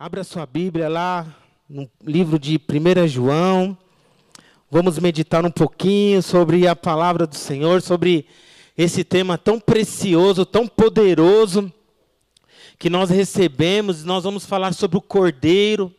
Abra 0.00 0.22
sua 0.22 0.46
Bíblia 0.46 0.88
lá 0.88 1.26
no 1.68 1.90
livro 2.04 2.38
de 2.38 2.54
1 2.56 3.08
João. 3.08 3.76
Vamos 4.70 4.96
meditar 5.00 5.44
um 5.44 5.50
pouquinho 5.50 6.22
sobre 6.22 6.68
a 6.68 6.76
palavra 6.76 7.26
do 7.26 7.34
Senhor, 7.34 7.82
sobre 7.82 8.24
esse 8.76 9.02
tema 9.02 9.36
tão 9.36 9.58
precioso, 9.58 10.46
tão 10.46 10.68
poderoso 10.68 11.72
que 12.78 12.88
nós 12.88 13.10
recebemos. 13.10 14.04
Nós 14.04 14.22
vamos 14.22 14.46
falar 14.46 14.72
sobre 14.72 14.96
o 14.96 15.02
Cordeiro, 15.02 15.92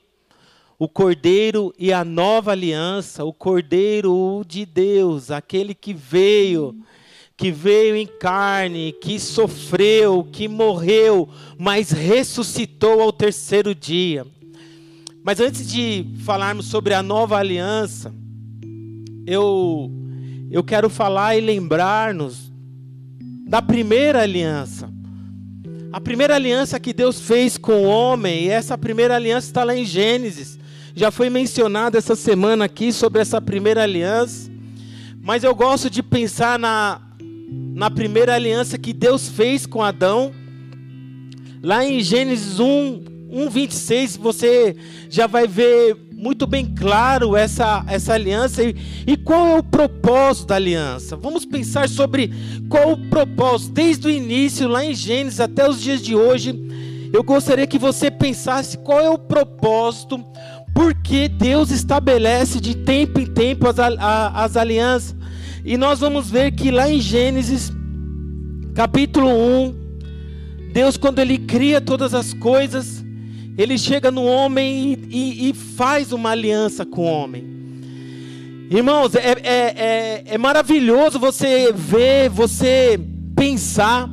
o 0.78 0.88
Cordeiro 0.88 1.74
e 1.78 1.92
a 1.92 2.06
nova 2.06 2.54
aliança, 2.54 3.26
o 3.26 3.34
Cordeiro 3.34 4.46
de 4.48 4.66
Deus, 4.66 5.30
aquele 5.30 5.76
que 5.76 5.94
veio 5.94 6.74
que 7.40 7.54
veio 7.54 7.96
em 7.96 8.06
carne, 8.06 8.92
que 8.92 9.18
sofreu, 9.18 10.28
que 10.30 10.46
morreu, 10.46 11.30
mas 11.58 11.90
ressuscitou 11.90 13.02
ao 13.02 13.14
terceiro 13.14 13.74
dia. 13.74 14.28
Mas 15.24 15.40
antes 15.40 15.66
de 15.72 16.06
falarmos 16.26 16.66
sobre 16.66 16.94
a 16.94 17.02
nova 17.02 17.38
aliança, 17.38 18.14
eu, 19.26 19.90
eu 20.52 20.62
quero 20.66 20.90
falar 20.90 21.38
e 21.38 21.40
lembrar-nos 21.40 22.52
da 23.48 23.62
primeira 23.62 24.22
aliança. 24.22 24.92
A 25.94 26.02
primeira 26.02 26.36
aliança 26.36 26.78
que 26.78 26.92
Deus 26.92 27.22
fez 27.22 27.58
com 27.58 27.86
o 27.86 27.88
homem, 27.88 28.48
e 28.48 28.50
essa 28.50 28.78
primeira 28.78 29.16
aliança 29.16 29.48
está 29.48 29.64
lá 29.64 29.74
em 29.74 29.86
Gênesis. 29.86 30.60
Já 30.94 31.10
foi 31.10 31.30
mencionado 31.30 31.98
essa 31.98 32.18
semana 32.18 32.66
aqui 32.66 32.92
sobre 32.92 33.22
essa 33.22 33.40
primeira 33.40 33.82
aliança. 33.82 34.52
Mas 35.22 35.46
eu 35.46 35.56
gosto 35.56 35.90
de 35.90 36.04
pensar 36.04 36.60
na 36.60 37.09
na 37.52 37.90
primeira 37.90 38.36
aliança 38.36 38.78
que 38.78 38.94
Deus 38.94 39.30
fez 39.30 39.66
com 39.66 39.82
Adão. 39.82 40.32
Lá 41.62 41.86
em 41.86 42.02
Gênesis 42.02 42.60
1, 42.60 43.04
1, 43.32 43.50
26, 43.50 44.18
você 44.18 44.76
já 45.10 45.28
vai 45.28 45.48
ver 45.48 45.96
muito 46.12 46.46
bem 46.46 46.66
claro 46.66 47.36
essa, 47.36 47.84
essa 47.88 48.14
aliança 48.14 48.62
e, 48.62 48.76
e 49.08 49.16
qual 49.16 49.48
é 49.48 49.58
o 49.58 49.64
propósito 49.64 50.48
da 50.48 50.56
aliança. 50.56 51.16
Vamos 51.16 51.46
pensar 51.46 51.88
sobre 51.88 52.34
qual 52.68 52.92
o 52.92 53.10
propósito, 53.10 53.72
desde 53.72 54.08
o 54.08 54.12
início, 54.12 54.68
lá 54.68 54.84
em 54.84 54.94
Gênesis 54.94 55.40
até 55.40 55.68
os 55.68 55.82
dias 55.82 56.02
de 56.02 56.16
hoje. 56.16 56.54
Eu 57.14 57.24
gostaria 57.24 57.66
que 57.66 57.80
você 57.80 58.12
pensasse 58.12 58.78
qual 58.80 59.00
é 59.00 59.10
o 59.10 59.18
propósito, 59.18 60.24
porque 60.76 61.28
Deus 61.28 61.72
estabelece 61.72 62.60
de 62.60 62.76
tempo 62.76 63.20
em 63.20 63.26
tempo 63.26 63.68
as, 63.68 63.78
as 63.80 64.58
alianças. 64.58 65.19
E 65.64 65.78
nós 65.78 66.00
vamos 66.00 66.30
ver 66.30 66.52
que 66.52 66.72
lá 66.72 66.90
em 66.90 67.00
Gênesis, 67.00 67.72
capítulo 68.74 69.30
1, 69.30 69.76
Deus, 70.74 70.98
quando 70.98 71.20
Ele 71.20 71.38
cria 71.38 71.82
todas 71.82 72.14
as 72.14 72.34
coisas, 72.34 73.04
Ele 73.58 73.78
chega 73.78 74.10
no 74.10 74.24
homem 74.24 74.94
e, 75.10 75.18
e, 75.18 75.50
e 75.50 75.54
faz 75.54 76.12
uma 76.12 76.32
aliança 76.32 76.86
com 76.86 77.02
o 77.02 77.12
homem. 77.12 77.60
Irmãos, 78.72 79.16
é, 79.16 79.32
é, 79.32 79.44
é, 79.44 80.24
é 80.26 80.38
maravilhoso 80.38 81.20
você 81.20 81.74
ver, 81.74 82.30
você 82.30 83.00
pensar 83.36 84.08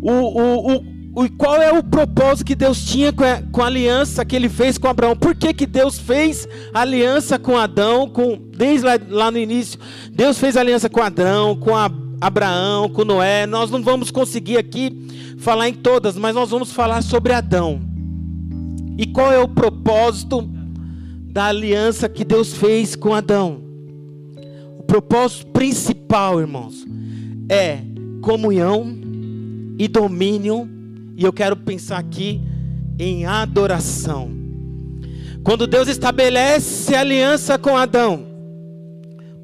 o, 0.00 0.10
o, 0.10 0.76
o 0.76 0.89
o, 1.14 1.28
qual 1.30 1.56
é 1.56 1.72
o 1.72 1.82
propósito 1.82 2.46
que 2.46 2.54
Deus 2.54 2.84
tinha 2.84 3.12
com 3.12 3.24
a, 3.24 3.42
com 3.50 3.62
a, 3.62 3.66
aliança 3.66 4.24
que 4.24 4.36
ele 4.36 4.48
fez 4.48 4.78
com 4.78 4.86
Abraão? 4.86 5.16
Por 5.16 5.34
que, 5.34 5.52
que 5.52 5.66
Deus 5.66 5.98
fez 5.98 6.46
aliança 6.72 7.38
com 7.38 7.58
Adão, 7.58 8.08
com, 8.08 8.38
desde 8.56 8.86
lá, 8.86 8.98
lá 9.08 9.30
no 9.30 9.38
início? 9.38 9.78
Deus 10.12 10.38
fez 10.38 10.56
aliança 10.56 10.88
com 10.88 11.02
Adão, 11.02 11.56
com 11.56 11.76
a, 11.76 11.90
Abraão, 12.20 12.88
com 12.88 13.04
Noé. 13.04 13.46
Nós 13.46 13.70
não 13.70 13.82
vamos 13.82 14.10
conseguir 14.10 14.58
aqui 14.58 15.36
falar 15.38 15.68
em 15.68 15.74
todas, 15.74 16.16
mas 16.16 16.34
nós 16.34 16.50
vamos 16.50 16.70
falar 16.72 17.02
sobre 17.02 17.32
Adão. 17.32 17.80
E 18.96 19.06
qual 19.06 19.32
é 19.32 19.38
o 19.38 19.48
propósito 19.48 20.48
da 21.24 21.46
aliança 21.46 22.08
que 22.08 22.24
Deus 22.24 22.52
fez 22.52 22.94
com 22.94 23.14
Adão? 23.14 23.62
O 24.78 24.82
propósito 24.82 25.46
principal, 25.46 26.38
irmãos, 26.38 26.84
é 27.48 27.78
comunhão 28.20 28.96
e 29.78 29.88
domínio 29.88 30.68
e 31.20 31.24
eu 31.24 31.34
quero 31.34 31.54
pensar 31.54 31.98
aqui 31.98 32.40
em 32.98 33.26
adoração. 33.26 34.30
Quando 35.44 35.66
Deus 35.66 35.86
estabelece 35.86 36.94
aliança 36.94 37.58
com 37.58 37.76
Adão, 37.76 38.24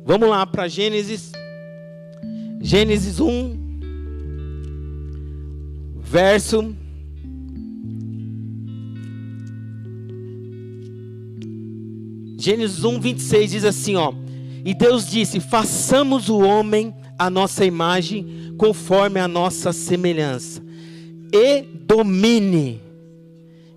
vamos 0.02 0.26
lá 0.26 0.46
para 0.46 0.68
Gênesis, 0.68 1.32
Gênesis 2.62 3.20
1, 3.20 3.58
verso. 6.00 6.74
Gênesis 12.38 12.84
1, 12.84 13.00
26 13.00 13.50
diz 13.50 13.64
assim: 13.66 13.96
ó. 13.96 14.14
E 14.64 14.72
Deus 14.72 15.10
disse: 15.10 15.40
façamos 15.40 16.30
o 16.30 16.38
homem 16.38 16.94
a 17.18 17.28
nossa 17.28 17.66
imagem, 17.66 18.54
conforme 18.56 19.20
a 19.20 19.28
nossa 19.28 19.74
semelhança 19.74 20.65
e 21.36 21.62
domine 21.62 22.80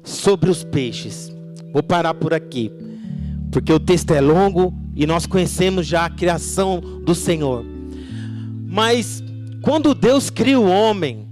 sobre 0.04 0.50
os 0.50 0.64
peixes. 0.64 1.32
Vou 1.74 1.84
parar 1.84 2.14
por 2.14 2.34
aqui, 2.34 2.72
porque 3.52 3.72
o 3.72 3.80
texto 3.80 4.12
é 4.12 4.22
longo 4.22 4.74
e 4.96 5.06
nós 5.06 5.26
conhecemos 5.26 5.86
já 5.86 6.06
a 6.06 6.10
criação 6.10 6.80
do 6.80 7.14
Senhor. 7.14 7.66
Mas 8.68 9.24
quando 9.62 9.94
Deus 9.94 10.30
cria 10.30 10.60
o 10.60 10.70
homem, 10.70 11.28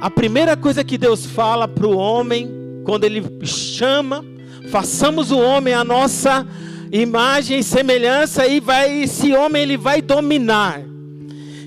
a 0.00 0.10
primeira 0.10 0.56
coisa 0.56 0.84
que 0.84 0.98
Deus 0.98 1.24
fala 1.24 1.66
para 1.66 1.86
o 1.86 1.96
homem, 1.96 2.48
quando 2.84 3.04
Ele 3.04 3.24
chama, 3.44 4.24
façamos 4.68 5.30
o 5.30 5.38
homem 5.38 5.72
a 5.74 5.82
nossa 5.82 6.46
imagem 6.92 7.58
e 7.58 7.64
semelhança, 7.64 8.46
e 8.46 8.60
vai, 8.60 9.02
esse 9.02 9.32
homem 9.32 9.62
ele 9.62 9.76
vai 9.76 10.00
dominar. 10.00 10.80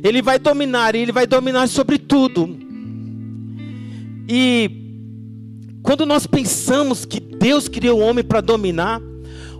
Ele 0.04 0.22
vai 0.22 0.40
dominar, 0.40 0.96
e 0.96 1.00
ele 1.00 1.12
vai 1.12 1.28
dominar 1.28 1.68
sobre 1.68 1.98
tudo. 1.98 2.69
E 4.32 4.70
quando 5.82 6.06
nós 6.06 6.28
pensamos 6.28 7.04
que 7.04 7.20
Deus 7.20 7.68
criou 7.68 8.00
o 8.00 8.04
homem 8.04 8.24
para 8.24 8.42
dominar, 8.42 9.02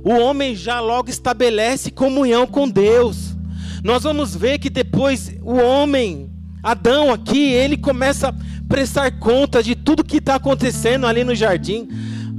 o 0.04 0.12
homem 0.12 0.56
já 0.56 0.80
logo 0.80 1.10
estabelece 1.10 1.90
comunhão 1.90 2.46
com 2.46 2.70
Deus. 2.70 3.36
Nós 3.84 4.04
vamos 4.04 4.36
ver 4.36 4.60
que 4.60 4.70
depois 4.70 5.36
o 5.42 5.56
homem, 5.56 6.30
Adão 6.62 7.12
aqui, 7.12 7.52
ele 7.52 7.78
começa 7.78 8.30
a 8.30 8.36
prestar 8.68 9.18
conta 9.18 9.64
de 9.64 9.76
tudo 9.76 10.04
que 10.04 10.18
está 10.18 10.36
acontecendo 10.36 11.08
ali 11.08 11.24
no 11.24 11.34
jardim. 11.34 11.88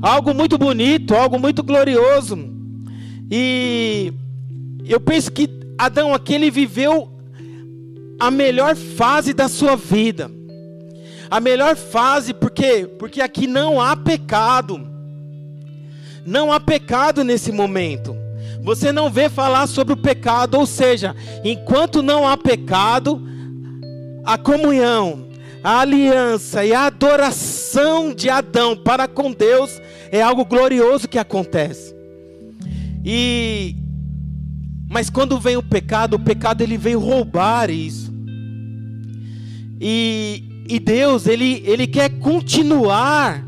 Algo 0.00 0.32
muito 0.32 0.56
bonito, 0.56 1.16
algo 1.16 1.36
muito 1.36 1.64
glorioso. 1.64 2.38
E 3.28 4.12
eu 4.84 5.00
penso 5.00 5.32
que 5.32 5.50
Adão 5.76 6.14
aqui 6.14 6.34
ele 6.34 6.50
viveu 6.50 7.10
a 8.20 8.30
melhor 8.30 8.76
fase 8.76 9.32
da 9.32 9.48
sua 9.48 9.74
vida. 9.74 10.30
A 11.30 11.38
melhor 11.38 11.76
fase, 11.76 12.34
por 12.34 12.50
quê? 12.50 12.88
Porque 12.98 13.20
aqui 13.20 13.46
não 13.46 13.80
há 13.80 13.96
pecado. 13.96 14.80
Não 16.26 16.52
há 16.52 16.58
pecado 16.58 17.22
nesse 17.22 17.52
momento. 17.52 18.16
Você 18.62 18.90
não 18.92 19.08
vê 19.08 19.28
falar 19.28 19.66
sobre 19.68 19.94
o 19.94 19.96
pecado, 19.96 20.58
ou 20.58 20.66
seja, 20.66 21.14
enquanto 21.44 22.02
não 22.02 22.26
há 22.26 22.36
pecado, 22.36 23.22
a 24.24 24.36
comunhão, 24.36 25.28
a 25.62 25.80
aliança 25.80 26.64
e 26.64 26.74
a 26.74 26.86
adoração 26.86 28.12
de 28.12 28.28
Adão 28.28 28.76
para 28.76 29.06
com 29.06 29.32
Deus 29.32 29.80
é 30.10 30.20
algo 30.20 30.44
glorioso 30.44 31.08
que 31.08 31.18
acontece. 31.18 31.94
E 33.04 33.76
mas 34.90 35.08
quando 35.08 35.38
vem 35.38 35.56
o 35.56 35.62
pecado, 35.62 36.14
o 36.14 36.18
pecado 36.18 36.62
ele 36.62 36.76
veio 36.76 36.98
roubar 36.98 37.70
isso. 37.70 38.12
E 39.80 40.49
e 40.70 40.78
Deus, 40.78 41.26
ele, 41.26 41.62
ele 41.66 41.86
quer 41.86 42.08
continuar. 42.08 43.44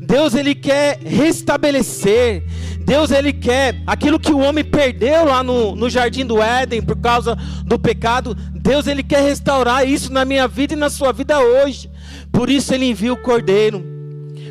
Deus, 0.00 0.34
ele 0.34 0.54
quer 0.54 0.98
restabelecer. 1.04 2.42
Deus, 2.80 3.10
ele 3.10 3.32
quer 3.32 3.82
aquilo 3.86 4.18
que 4.18 4.32
o 4.32 4.38
homem 4.38 4.64
perdeu 4.64 5.26
lá 5.26 5.42
no, 5.42 5.76
no 5.76 5.90
jardim 5.90 6.24
do 6.24 6.42
Éden 6.42 6.80
por 6.80 6.96
causa 6.96 7.36
do 7.66 7.78
pecado. 7.78 8.34
Deus, 8.54 8.86
ele 8.86 9.02
quer 9.02 9.22
restaurar 9.22 9.86
isso 9.86 10.12
na 10.12 10.24
minha 10.24 10.48
vida 10.48 10.72
e 10.72 10.76
na 10.76 10.88
sua 10.88 11.12
vida 11.12 11.38
hoje. 11.38 11.90
Por 12.32 12.48
isso 12.48 12.74
ele 12.74 12.86
envia 12.86 13.12
o 13.12 13.22
Cordeiro. 13.22 13.84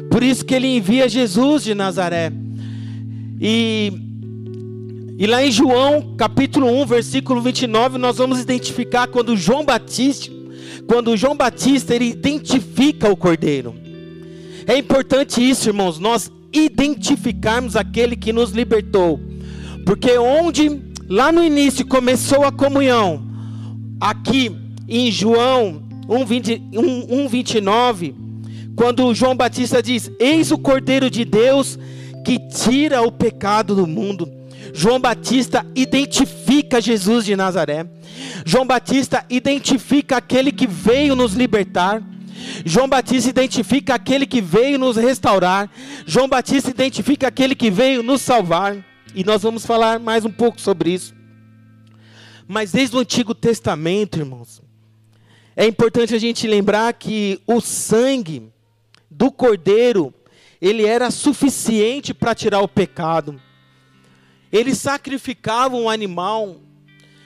Por 0.10 0.22
isso 0.22 0.46
que 0.46 0.54
ele 0.54 0.68
envia 0.68 1.10
Jesus 1.10 1.64
de 1.64 1.74
Nazaré. 1.74 2.32
E, 3.42 3.92
e 5.18 5.26
lá 5.26 5.44
em 5.44 5.52
João, 5.52 6.16
capítulo 6.16 6.68
1, 6.82 6.86
versículo 6.86 7.42
29, 7.42 7.98
nós 7.98 8.18
vamos 8.18 8.40
identificar 8.40 9.08
quando 9.08 9.36
João 9.36 9.66
Batista 9.66 10.43
quando 10.88 11.18
João 11.18 11.36
Batista 11.36 11.96
ele 11.96 12.10
identifica 12.10 13.12
o 13.12 13.18
Cordeiro. 13.18 13.76
É 14.66 14.78
importante 14.78 15.48
isso, 15.48 15.70
irmãos, 15.70 16.00
nós 16.00 16.32
identificarmos 16.52 17.76
aquele 17.76 18.16
que 18.16 18.32
nos 18.32 18.52
libertou. 18.52 19.20
Porque 19.86 20.18
onde 20.18 20.82
lá 21.10 21.32
no 21.32 21.44
início 21.44 21.86
começou 21.86 22.46
a 22.46 22.52
comunhão, 22.52 23.24
aqui 24.00 24.56
em 24.88 25.12
João 25.12 25.84
1:29, 26.08 28.16
quando 28.76 29.14
João 29.14 29.36
Batista 29.36 29.82
diz: 29.82 30.12
Eis 30.20 30.52
o 30.52 30.58
Cordeiro 30.58 31.10
de 31.10 31.26
Deus 31.26 31.78
que 32.24 32.40
tira 32.40 33.02
o 33.02 33.12
pecado 33.12 33.76
do 33.76 33.86
mundo. 33.86 34.32
João 34.71 35.00
Batista 35.00 35.65
identifica 35.75 36.80
Jesus 36.80 37.25
de 37.25 37.36
Nazaré. 37.36 37.86
João 38.45 38.65
Batista 38.65 39.25
identifica 39.30 40.18
aquele 40.18 40.51
que 40.51 40.68
veio 40.68 41.15
nos 41.15 41.33
libertar. 41.33 42.01
João 42.65 42.88
Batista 42.88 43.30
identifica 43.30 43.95
aquele 43.95 44.25
que 44.25 44.42
veio 44.42 44.77
nos 44.77 44.95
restaurar. 44.95 45.69
João 46.06 46.27
Batista 46.27 46.69
identifica 46.69 47.27
aquele 47.27 47.56
que 47.56 47.69
veio 47.69 48.04
nos 48.04 48.21
salvar. 48.21 48.77
E 49.15 49.24
nós 49.24 49.44
vamos 49.44 49.65
falar 49.65 50.00
mais 50.00 50.25
um 50.25 50.31
pouco 50.31 50.60
sobre 50.60 50.92
isso. 50.92 51.13
Mas 52.48 52.71
desde 52.71 52.95
o 52.95 53.00
Antigo 53.00 53.33
Testamento, 53.33 54.19
irmãos, 54.19 54.62
é 55.56 55.65
importante 55.65 56.15
a 56.15 56.19
gente 56.19 56.48
lembrar 56.48 56.94
que 56.94 57.39
o 57.45 57.62
sangue 57.62 58.51
do 59.10 59.31
cordeiro, 59.31 60.13
ele 60.60 60.86
era 60.86 61.12
suficiente 61.12 62.13
para 62.13 62.33
tirar 62.33 62.62
o 62.62 62.68
pecado. 62.68 63.39
Eles 64.54 64.78
sacrificavam 64.78 65.86
um 65.86 65.90
animal, 65.90 66.62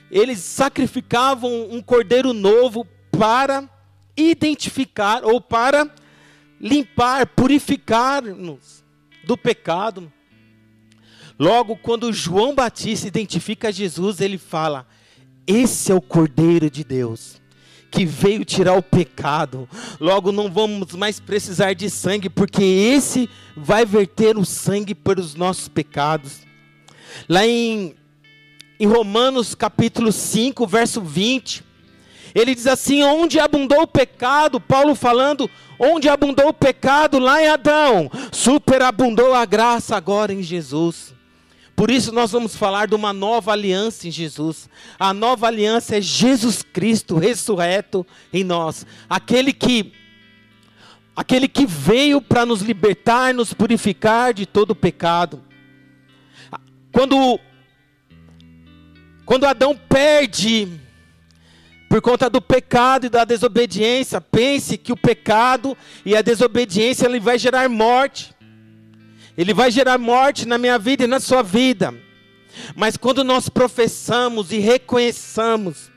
eles 0.09 0.39
sacrificavam 0.39 1.67
um 1.69 1.81
cordeiro 1.81 2.31
novo 2.31 2.87
para 3.11 3.69
identificar 4.15 5.25
ou 5.25 5.41
para 5.41 5.93
limpar, 6.59 7.27
purificar-nos 7.27 8.81
do 9.25 9.37
pecado. 9.37 10.09
Logo, 11.37 11.75
quando 11.75 12.13
João 12.13 12.55
Batista 12.55 13.09
identifica 13.09 13.73
Jesus, 13.73 14.21
ele 14.21 14.37
fala: 14.37 14.87
Esse 15.45 15.91
é 15.91 15.95
o 15.95 16.01
Cordeiro 16.01 16.69
de 16.69 16.85
Deus 16.85 17.41
que 17.91 18.05
veio 18.05 18.45
tirar 18.45 18.73
o 18.73 18.81
pecado. 18.83 19.67
Logo, 19.99 20.31
não 20.31 20.51
vamos 20.51 20.93
mais 20.93 21.19
precisar 21.19 21.73
de 21.73 21.89
sangue, 21.89 22.29
porque 22.29 22.63
esse 22.63 23.29
vai 23.55 23.85
verter 23.85 24.37
o 24.37 24.45
sangue 24.45 24.95
pelos 24.95 25.35
nossos 25.35 25.67
pecados. 25.67 26.46
Lá 27.27 27.45
em, 27.45 27.95
em 28.79 28.87
Romanos 28.87 29.55
capítulo 29.55 30.11
5, 30.11 30.65
verso 30.67 31.01
20, 31.01 31.63
ele 32.33 32.53
diz 32.53 32.67
assim: 32.67 33.03
onde 33.03 33.39
abundou 33.39 33.81
o 33.81 33.87
pecado, 33.87 34.59
Paulo 34.59 34.93
falando, 34.95 35.49
onde 35.79 36.07
abundou 36.07 36.49
o 36.49 36.53
pecado 36.53 37.19
lá 37.19 37.41
em 37.41 37.47
Adão, 37.47 38.11
superabundou 38.31 39.33
a 39.33 39.45
graça 39.45 39.95
agora 39.95 40.33
em 40.33 40.43
Jesus. 40.43 41.15
Por 41.75 41.91
isso 41.91 42.11
nós 42.11 42.31
vamos 42.31 42.55
falar 42.55 42.87
de 42.87 42.95
uma 42.95 43.13
nova 43.13 43.51
aliança 43.51 44.07
em 44.07 44.11
Jesus. 44.11 44.67
A 44.97 45.13
nova 45.13 45.45
aliança 45.45 45.97
é 45.97 46.01
Jesus 46.01 46.63
Cristo 46.63 47.17
ressurreto 47.17 48.05
em 48.33 48.43
nós, 48.43 48.85
aquele 49.07 49.53
que 49.53 49.93
aquele 51.15 51.47
que 51.47 51.65
veio 51.65 52.21
para 52.21 52.45
nos 52.45 52.61
libertar, 52.61 53.33
nos 53.33 53.53
purificar 53.53 54.33
de 54.33 54.45
todo 54.45 54.75
pecado. 54.75 55.41
Quando 56.97 57.39
quando 59.23 59.45
Adão 59.45 59.77
perde 59.77 60.67
por 61.87 62.01
conta 62.01 62.27
do 62.27 62.41
pecado 62.41 63.05
e 63.05 63.09
da 63.09 63.23
desobediência, 63.23 64.19
pense 64.19 64.79
que 64.79 64.91
o 64.91 64.97
pecado 64.97 65.77
e 66.03 66.15
a 66.15 66.23
desobediência 66.23 67.05
ele 67.05 67.19
vai 67.19 67.37
gerar 67.37 67.69
morte. 67.69 68.33
Ele 69.37 69.53
vai 69.53 69.69
gerar 69.69 69.99
morte 69.99 70.47
na 70.47 70.57
minha 70.57 70.79
vida 70.79 71.03
e 71.03 71.07
na 71.07 71.19
sua 71.19 71.43
vida. 71.43 71.93
Mas 72.75 72.97
quando 72.97 73.23
nós 73.23 73.47
professamos 73.47 74.51
e 74.51 74.57
reconheçamos, 74.57 75.91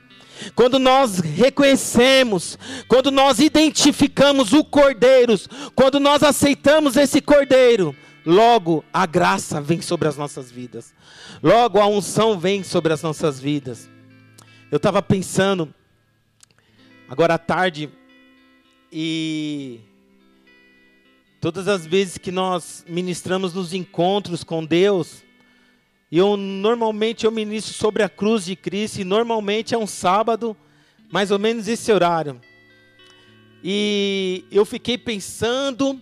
quando 0.54 0.78
nós 0.78 1.18
reconhecemos, 1.20 2.58
quando 2.86 3.10
nós 3.10 3.38
identificamos 3.38 4.52
o 4.52 4.62
Cordeiro, 4.62 5.34
quando 5.74 5.98
nós 5.98 6.22
aceitamos 6.22 6.94
esse 6.98 7.22
Cordeiro, 7.22 7.96
logo 8.24 8.84
a 8.92 9.06
graça 9.06 9.60
vem 9.60 9.80
sobre 9.80 10.08
as 10.08 10.16
nossas 10.16 10.50
vidas, 10.50 10.94
logo 11.42 11.80
a 11.80 11.86
unção 11.86 12.38
vem 12.38 12.62
sobre 12.62 12.92
as 12.92 13.02
nossas 13.02 13.40
vidas. 13.40 13.88
Eu 14.70 14.76
estava 14.76 15.02
pensando, 15.02 15.72
agora 17.08 17.34
à 17.34 17.38
tarde, 17.38 17.90
e 18.92 19.80
Todas 21.40 21.68
as 21.68 21.86
vezes 21.86 22.18
que 22.18 22.30
nós 22.30 22.84
ministramos 22.86 23.54
nos 23.54 23.72
encontros 23.72 24.44
com 24.44 24.62
Deus, 24.62 25.24
eu 26.12 26.36
normalmente 26.36 27.24
eu 27.24 27.30
ministro 27.30 27.72
sobre 27.72 28.02
a 28.02 28.10
cruz 28.10 28.44
de 28.44 28.54
Cristo 28.54 29.00
e 29.00 29.04
normalmente 29.04 29.74
é 29.74 29.78
um 29.78 29.86
sábado, 29.86 30.54
mais 31.10 31.30
ou 31.30 31.38
menos 31.38 31.66
esse 31.66 31.90
horário. 31.90 32.38
E 33.64 34.44
eu 34.52 34.66
fiquei 34.66 34.98
pensando 34.98 35.98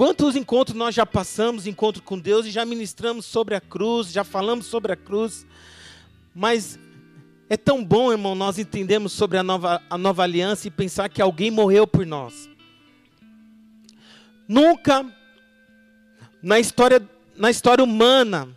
quantos 0.00 0.34
encontros 0.34 0.74
nós 0.74 0.94
já 0.94 1.04
passamos, 1.04 1.66
encontro 1.66 2.02
com 2.02 2.18
Deus 2.18 2.46
e 2.46 2.50
já 2.50 2.64
ministramos 2.64 3.26
sobre 3.26 3.54
a 3.54 3.60
cruz, 3.60 4.10
já 4.10 4.24
falamos 4.24 4.64
sobre 4.64 4.92
a 4.92 4.96
cruz. 4.96 5.46
Mas 6.34 6.78
é 7.50 7.56
tão 7.58 7.84
bom, 7.84 8.10
irmão, 8.10 8.34
nós 8.34 8.58
entendemos 8.58 9.12
sobre 9.12 9.36
a 9.36 9.42
nova, 9.42 9.82
a 9.90 9.98
nova 9.98 10.22
aliança 10.22 10.66
e 10.66 10.70
pensar 10.70 11.10
que 11.10 11.20
alguém 11.20 11.50
morreu 11.50 11.86
por 11.86 12.06
nós. 12.06 12.48
Nunca 14.48 15.04
na 16.42 16.58
história, 16.58 17.06
na 17.36 17.50
história 17.50 17.84
humana 17.84 18.48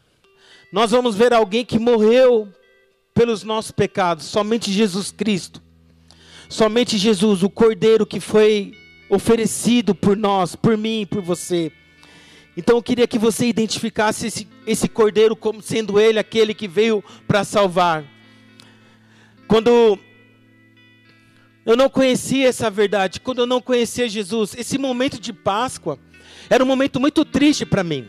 nós 0.71 0.91
vamos 0.91 1.13
ver 1.13 1.33
alguém 1.33 1.65
que 1.65 1.77
morreu 1.77 2.47
pelos 3.13 3.43
nossos 3.43 3.71
pecados, 3.71 4.27
somente 4.27 4.71
Jesus 4.71 5.11
Cristo. 5.11 5.61
Somente 6.47 6.97
Jesus, 6.97 7.43
o 7.43 7.49
Cordeiro 7.49 8.05
que 8.05 8.21
foi 8.21 8.81
oferecido 9.13 9.93
por 9.93 10.17
nós, 10.17 10.55
por 10.55 10.77
mim, 10.77 11.07
por 11.09 11.21
você. 11.21 11.71
Então 12.55 12.77
eu 12.77 12.83
queria 12.83 13.07
que 13.07 13.17
você 13.17 13.47
identificasse 13.47 14.27
esse, 14.27 14.47
esse 14.65 14.87
Cordeiro 14.87 15.35
como 15.35 15.61
sendo 15.61 15.99
ele 15.99 16.19
aquele 16.19 16.53
que 16.53 16.67
veio 16.67 17.03
para 17.27 17.43
salvar. 17.43 18.03
Quando 19.47 19.99
eu 21.65 21.77
não 21.77 21.89
conhecia 21.89 22.49
essa 22.49 22.69
verdade. 22.69 23.19
Quando 23.19 23.39
eu 23.39 23.47
não 23.47 23.61
conhecia 23.61 24.09
Jesus, 24.09 24.53
esse 24.57 24.77
momento 24.77 25.19
de 25.19 25.31
Páscoa 25.31 25.97
era 26.49 26.63
um 26.63 26.67
momento 26.67 26.99
muito 26.99 27.23
triste 27.23 27.65
para 27.65 27.83
mim. 27.83 28.07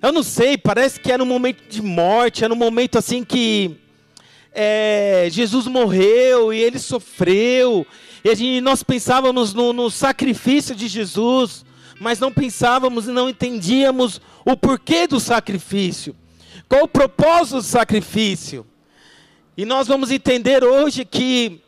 Eu 0.00 0.12
não 0.12 0.22
sei, 0.22 0.56
parece 0.56 0.98
que 0.98 1.12
era 1.12 1.22
um 1.22 1.26
momento 1.26 1.62
de 1.68 1.82
morte, 1.82 2.44
era 2.44 2.52
um 2.52 2.56
momento 2.56 2.98
assim 2.98 3.24
que 3.24 3.76
é, 4.52 5.28
Jesus 5.30 5.66
morreu 5.66 6.52
e 6.52 6.58
ele 6.58 6.78
sofreu. 6.78 7.86
E 8.24 8.34
gente, 8.34 8.62
nós 8.62 8.82
pensávamos 8.82 9.52
no, 9.52 9.74
no 9.74 9.90
sacrifício 9.90 10.74
de 10.74 10.88
Jesus, 10.88 11.62
mas 12.00 12.18
não 12.18 12.32
pensávamos 12.32 13.06
e 13.06 13.10
não 13.10 13.28
entendíamos 13.28 14.18
o 14.46 14.56
porquê 14.56 15.06
do 15.06 15.20
sacrifício. 15.20 16.16
Qual 16.66 16.84
o 16.84 16.88
propósito 16.88 17.56
do 17.56 17.62
sacrifício? 17.62 18.66
E 19.54 19.66
nós 19.66 19.86
vamos 19.86 20.10
entender 20.10 20.64
hoje 20.64 21.04
que 21.04 21.60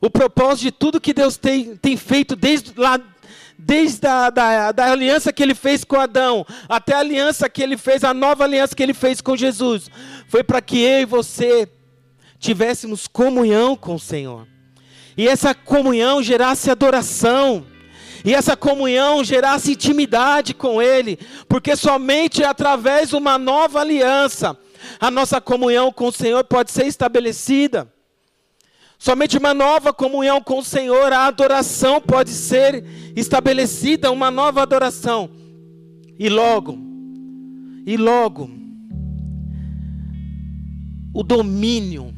o 0.00 0.08
propósito 0.08 0.62
de 0.62 0.70
tudo 0.70 1.00
que 1.00 1.12
Deus 1.12 1.36
tem, 1.36 1.76
tem 1.76 1.96
feito 1.96 2.36
desde 2.36 2.72
lá, 2.78 3.00
desde 3.58 4.06
a 4.06 4.30
da, 4.30 4.70
da 4.70 4.92
aliança 4.92 5.32
que 5.32 5.42
ele 5.42 5.56
fez 5.56 5.82
com 5.82 5.96
Adão, 5.96 6.46
até 6.68 6.94
a 6.94 7.00
aliança 7.00 7.48
que 7.48 7.64
ele 7.64 7.76
fez, 7.76 8.04
a 8.04 8.14
nova 8.14 8.44
aliança 8.44 8.76
que 8.76 8.82
ele 8.82 8.94
fez 8.94 9.20
com 9.20 9.36
Jesus, 9.36 9.90
foi 10.28 10.44
para 10.44 10.62
que 10.62 10.78
eu 10.78 11.00
e 11.00 11.04
você 11.04 11.68
tivéssemos 12.38 13.08
comunhão 13.08 13.74
com 13.74 13.96
o 13.96 13.98
Senhor. 13.98 14.46
E 15.18 15.28
essa 15.28 15.54
comunhão 15.54 16.22
gerasse 16.22 16.70
adoração. 16.70 17.66
E 18.24 18.32
essa 18.32 18.56
comunhão 18.56 19.22
gerasse 19.22 19.72
intimidade 19.72 20.54
com 20.54 20.80
Ele, 20.80 21.18
porque 21.48 21.76
somente 21.76 22.42
através 22.42 23.10
de 23.10 23.16
uma 23.16 23.36
nova 23.36 23.80
aliança 23.80 24.56
a 25.00 25.10
nossa 25.10 25.40
comunhão 25.40 25.92
com 25.92 26.08
o 26.08 26.12
Senhor 26.12 26.44
pode 26.44 26.70
ser 26.70 26.86
estabelecida. 26.86 27.92
Somente 28.98 29.38
uma 29.38 29.54
nova 29.54 29.92
comunhão 29.92 30.40
com 30.40 30.58
o 30.58 30.64
Senhor, 30.64 31.12
a 31.12 31.26
adoração 31.26 32.00
pode 32.00 32.30
ser 32.30 32.84
estabelecida, 33.14 34.10
uma 34.10 34.30
nova 34.30 34.62
adoração. 34.62 35.30
E 36.18 36.28
logo, 36.28 36.76
e 37.86 37.96
logo, 37.96 38.50
o 41.14 41.22
domínio, 41.22 42.12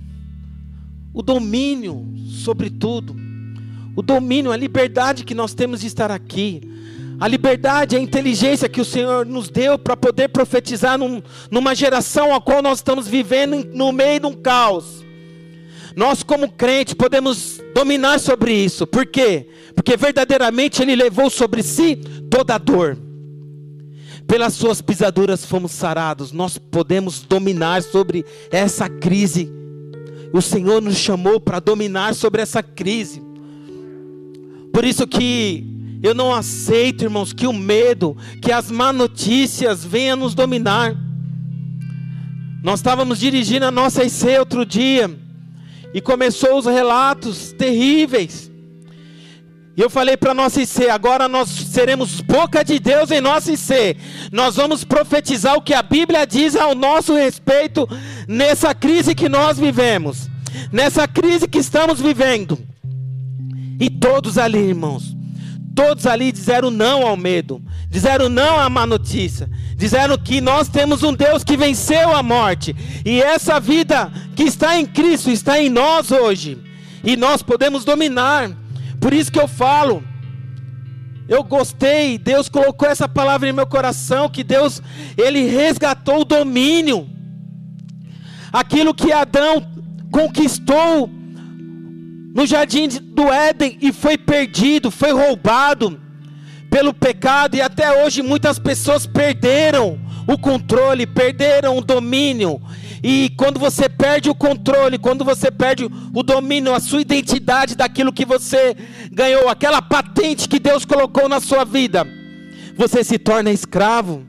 o 1.12 1.22
domínio 1.22 2.10
sobre 2.30 2.70
tudo, 2.70 3.16
o 3.96 4.02
domínio, 4.02 4.52
a 4.52 4.56
liberdade 4.56 5.24
que 5.24 5.34
nós 5.34 5.52
temos 5.52 5.80
de 5.80 5.88
estar 5.88 6.10
aqui, 6.10 6.62
a 7.18 7.28
liberdade, 7.28 7.96
a 7.96 8.00
inteligência 8.00 8.68
que 8.68 8.80
o 8.80 8.84
Senhor 8.84 9.26
nos 9.26 9.50
deu 9.50 9.78
para 9.78 9.96
poder 9.96 10.28
profetizar 10.28 10.96
num, 10.96 11.20
numa 11.50 11.74
geração 11.74 12.34
a 12.34 12.40
qual 12.40 12.62
nós 12.62 12.78
estamos 12.78 13.06
vivendo 13.06 13.68
no 13.74 13.92
meio 13.92 14.20
de 14.20 14.26
um 14.26 14.32
caos. 14.32 15.04
Nós, 15.94 16.22
como 16.22 16.50
crente, 16.50 16.94
podemos 16.94 17.60
dominar 17.74 18.20
sobre 18.20 18.54
isso. 18.54 18.86
Por 18.86 19.04
quê? 19.04 19.48
Porque 19.74 19.96
verdadeiramente 19.96 20.80
Ele 20.80 20.96
levou 20.96 21.28
sobre 21.28 21.62
si 21.62 21.96
toda 22.30 22.54
a 22.54 22.58
dor. 22.58 22.96
Pelas 24.26 24.54
suas 24.54 24.80
pisaduras 24.80 25.44
fomos 25.44 25.72
sarados. 25.72 26.32
Nós 26.32 26.56
podemos 26.56 27.20
dominar 27.20 27.82
sobre 27.82 28.24
essa 28.50 28.88
crise. 28.88 29.59
O 30.32 30.40
Senhor 30.40 30.80
nos 30.80 30.96
chamou 30.96 31.40
para 31.40 31.58
dominar 31.60 32.14
sobre 32.14 32.40
essa 32.42 32.62
crise. 32.62 33.22
Por 34.72 34.84
isso 34.84 35.06
que 35.06 35.66
eu 36.02 36.14
não 36.14 36.32
aceito, 36.32 37.04
irmãos, 37.04 37.32
que 37.32 37.46
o 37.46 37.52
medo, 37.52 38.16
que 38.40 38.52
as 38.52 38.70
má 38.70 38.92
notícias 38.92 39.84
venham 39.84 40.16
nos 40.16 40.34
dominar. 40.34 40.96
Nós 42.62 42.80
estávamos 42.80 43.18
dirigindo 43.18 43.66
a 43.66 43.70
nossa 43.70 44.04
IC 44.04 44.38
outro 44.38 44.64
dia 44.64 45.10
e 45.92 46.00
começou 46.00 46.58
os 46.58 46.66
relatos 46.66 47.52
terríveis. 47.52 48.49
E 49.80 49.82
eu 49.82 49.88
falei 49.88 50.14
para 50.14 50.34
nossa 50.34 50.60
IC, 50.60 50.90
agora 50.90 51.26
nós 51.26 51.48
seremos 51.48 52.20
boca 52.20 52.62
de 52.62 52.78
Deus 52.78 53.10
em 53.10 53.18
nossa 53.18 53.50
IC. 53.50 53.96
Nós 54.30 54.56
vamos 54.56 54.84
profetizar 54.84 55.56
o 55.56 55.62
que 55.62 55.72
a 55.72 55.82
Bíblia 55.82 56.26
diz 56.26 56.54
ao 56.54 56.74
nosso 56.74 57.14
respeito 57.14 57.88
nessa 58.28 58.74
crise 58.74 59.14
que 59.14 59.26
nós 59.26 59.58
vivemos, 59.58 60.28
nessa 60.70 61.08
crise 61.08 61.48
que 61.48 61.56
estamos 61.56 61.98
vivendo. 61.98 62.58
E 63.80 63.88
todos 63.88 64.36
ali, 64.36 64.58
irmãos, 64.58 65.16
todos 65.74 66.06
ali 66.06 66.30
disseram 66.30 66.70
não 66.70 67.06
ao 67.06 67.16
medo, 67.16 67.62
disseram 67.88 68.28
não 68.28 68.60
à 68.60 68.68
má 68.68 68.84
notícia, 68.84 69.48
disseram 69.76 70.18
que 70.18 70.42
nós 70.42 70.68
temos 70.68 71.02
um 71.02 71.14
Deus 71.14 71.42
que 71.42 71.56
venceu 71.56 72.14
a 72.14 72.22
morte, 72.22 72.76
e 73.02 73.22
essa 73.22 73.58
vida 73.58 74.12
que 74.36 74.42
está 74.42 74.78
em 74.78 74.84
Cristo 74.84 75.30
está 75.30 75.58
em 75.58 75.70
nós 75.70 76.10
hoje, 76.10 76.58
e 77.02 77.16
nós 77.16 77.40
podemos 77.40 77.82
dominar. 77.82 78.60
Por 79.00 79.14
isso 79.14 79.32
que 79.32 79.40
eu 79.40 79.48
falo, 79.48 80.04
eu 81.26 81.42
gostei, 81.42 82.18
Deus 82.18 82.48
colocou 82.48 82.88
essa 82.88 83.08
palavra 83.08 83.48
em 83.48 83.52
meu 83.52 83.66
coração, 83.66 84.28
que 84.28 84.44
Deus, 84.44 84.82
Ele 85.16 85.46
resgatou 85.46 86.20
o 86.20 86.24
domínio, 86.24 87.08
aquilo 88.52 88.92
que 88.92 89.12
Adão 89.12 89.66
conquistou 90.10 91.08
no 92.34 92.46
jardim 92.46 92.88
do 92.88 93.32
Éden 93.32 93.78
e 93.80 93.92
foi 93.92 94.18
perdido, 94.18 94.90
foi 94.90 95.12
roubado 95.12 96.00
pelo 96.68 96.92
pecado, 96.92 97.56
e 97.56 97.60
até 97.60 98.04
hoje 98.04 98.22
muitas 98.22 98.58
pessoas 98.58 99.06
perderam 99.06 99.98
o 100.32 100.38
controle, 100.38 101.06
perderam 101.06 101.76
o 101.76 101.80
domínio. 101.80 102.62
E 103.02 103.32
quando 103.36 103.58
você 103.58 103.88
perde 103.88 104.30
o 104.30 104.34
controle, 104.34 104.96
quando 104.96 105.24
você 105.24 105.50
perde 105.50 105.88
o 106.14 106.22
domínio, 106.22 106.72
a 106.72 106.78
sua 106.78 107.00
identidade 107.00 107.74
daquilo 107.74 108.12
que 108.12 108.24
você 108.24 108.76
ganhou, 109.10 109.48
aquela 109.48 109.82
patente 109.82 110.48
que 110.48 110.60
Deus 110.60 110.84
colocou 110.84 111.28
na 111.28 111.40
sua 111.40 111.64
vida, 111.64 112.06
você 112.76 113.02
se 113.02 113.18
torna 113.18 113.50
escravo. 113.50 114.24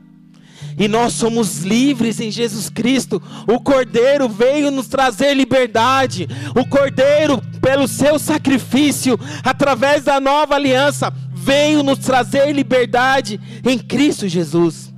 E 0.80 0.88
nós 0.88 1.14
somos 1.14 1.60
livres 1.60 2.20
em 2.20 2.32
Jesus 2.32 2.70
Cristo. 2.70 3.22
O 3.46 3.60
Cordeiro 3.60 4.28
veio 4.28 4.72
nos 4.72 4.88
trazer 4.88 5.36
liberdade. 5.36 6.28
O 6.56 6.66
Cordeiro, 6.68 7.40
pelo 7.62 7.88
seu 7.88 8.18
sacrifício, 8.18 9.20
através 9.44 10.06
da 10.06 10.20
nova 10.20 10.56
aliança, 10.56 11.14
veio 11.32 11.84
nos 11.84 12.00
trazer 12.00 12.52
liberdade 12.54 13.40
em 13.64 13.78
Cristo 13.78 14.28
Jesus. 14.28 14.91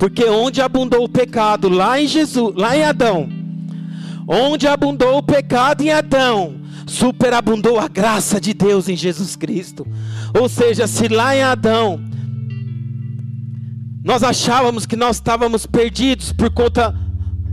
Porque 0.00 0.24
onde 0.24 0.62
abundou 0.62 1.04
o 1.04 1.08
pecado, 1.08 1.68
lá 1.68 2.00
em 2.00 2.08
Jesus, 2.08 2.54
lá 2.56 2.74
em 2.74 2.82
Adão, 2.82 3.28
onde 4.26 4.66
abundou 4.66 5.18
o 5.18 5.22
pecado 5.22 5.82
em 5.82 5.92
Adão, 5.92 6.54
superabundou 6.86 7.78
a 7.78 7.86
graça 7.86 8.40
de 8.40 8.54
Deus 8.54 8.88
em 8.88 8.96
Jesus 8.96 9.36
Cristo. 9.36 9.86
Ou 10.40 10.48
seja, 10.48 10.86
se 10.86 11.06
lá 11.06 11.36
em 11.36 11.42
Adão 11.42 12.00
nós 14.02 14.22
achávamos 14.22 14.86
que 14.86 14.96
nós 14.96 15.16
estávamos 15.16 15.66
perdidos 15.66 16.32
por 16.32 16.48
conta 16.50 16.96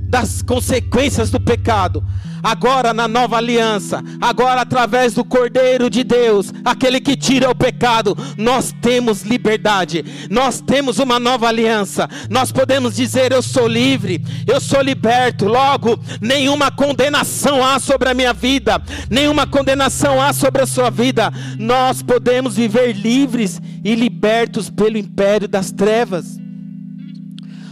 das 0.10 0.42
consequências 0.42 1.30
do 1.30 1.42
pecado. 1.42 2.02
Agora 2.48 2.94
na 2.94 3.10
nova 3.10 3.36
aliança, 3.36 4.02
agora 4.22 4.62
através 4.62 5.14
do 5.14 5.26
Cordeiro 5.26 5.90
de 5.90 6.02
Deus, 6.02 6.54
aquele 6.64 7.02
que 7.02 7.18
tira 7.18 7.50
o 7.50 7.54
pecado, 7.54 8.18
nós 8.38 8.74
temos 8.82 9.24
liberdade. 9.24 10.06
Nós 10.30 10.62
temos 10.62 10.98
uma 10.98 11.20
nova 11.20 11.50
aliança. 11.50 12.08
Nós 12.30 12.50
podemos 12.50 12.96
dizer: 12.96 13.34
eu 13.34 13.42
sou 13.42 13.68
livre, 13.68 14.24
eu 14.48 14.62
sou 14.62 14.82
liberto. 14.82 15.44
Logo, 15.46 16.00
nenhuma 16.22 16.72
condenação 16.72 17.62
há 17.62 17.80
sobre 17.80 18.08
a 18.08 18.14
minha 18.14 18.32
vida, 18.32 18.82
nenhuma 19.10 19.46
condenação 19.46 20.22
há 20.22 20.32
sobre 20.32 20.62
a 20.62 20.66
sua 20.66 20.90
vida. 20.90 21.34
Nós 21.60 22.02
podemos 22.02 22.56
viver 22.56 22.94
livres 22.94 23.62
e 23.84 23.94
libertos 23.94 24.70
pelo 24.70 24.98
império 24.98 25.50
das 25.50 25.70
trevas. 25.70 26.40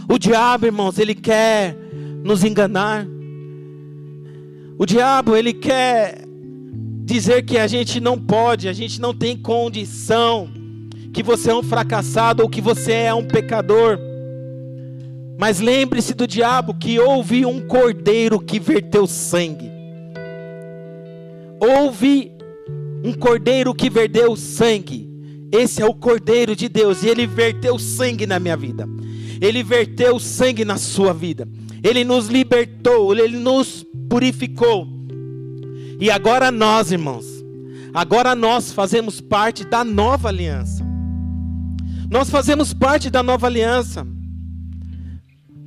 O 0.06 0.18
diabo, 0.18 0.66
irmãos, 0.66 0.98
ele 0.98 1.14
quer 1.14 1.74
nos 2.22 2.44
enganar. 2.44 3.15
O 4.78 4.84
diabo, 4.84 5.34
ele 5.34 5.54
quer 5.54 6.26
dizer 7.04 7.42
que 7.42 7.56
a 7.56 7.66
gente 7.66 7.98
não 7.98 8.18
pode, 8.18 8.68
a 8.68 8.72
gente 8.74 9.00
não 9.00 9.14
tem 9.14 9.36
condição, 9.36 10.50
que 11.14 11.22
você 11.22 11.50
é 11.50 11.54
um 11.54 11.62
fracassado 11.62 12.42
ou 12.42 12.48
que 12.48 12.60
você 12.60 12.92
é 12.92 13.14
um 13.14 13.24
pecador. 13.24 13.98
Mas 15.38 15.60
lembre-se 15.60 16.12
do 16.12 16.26
diabo 16.26 16.74
que 16.74 16.98
houve 16.98 17.46
um 17.46 17.66
cordeiro 17.66 18.38
que 18.38 18.60
verteu 18.60 19.06
sangue. 19.06 19.70
Houve 21.58 22.32
um 23.02 23.14
cordeiro 23.14 23.74
que 23.74 23.88
verteu 23.88 24.36
sangue. 24.36 25.08
Esse 25.50 25.80
é 25.80 25.86
o 25.86 25.94
cordeiro 25.94 26.54
de 26.54 26.68
Deus 26.68 27.02
e 27.02 27.08
ele 27.08 27.26
verteu 27.26 27.78
sangue 27.78 28.26
na 28.26 28.38
minha 28.38 28.56
vida. 28.56 28.86
Ele 29.40 29.62
verteu 29.62 30.18
sangue 30.18 30.66
na 30.66 30.76
sua 30.76 31.14
vida. 31.14 31.48
Ele 31.82 32.04
nos 32.04 32.28
libertou, 32.28 33.14
Ele 33.14 33.36
nos 33.36 33.84
purificou. 34.08 34.86
E 36.00 36.10
agora 36.10 36.50
nós, 36.50 36.92
irmãos, 36.92 37.26
agora 37.94 38.34
nós 38.34 38.72
fazemos 38.72 39.20
parte 39.20 39.64
da 39.64 39.82
nova 39.82 40.28
aliança. 40.28 40.84
Nós 42.10 42.30
fazemos 42.30 42.72
parte 42.72 43.10
da 43.10 43.22
nova 43.22 43.46
aliança. 43.46 44.06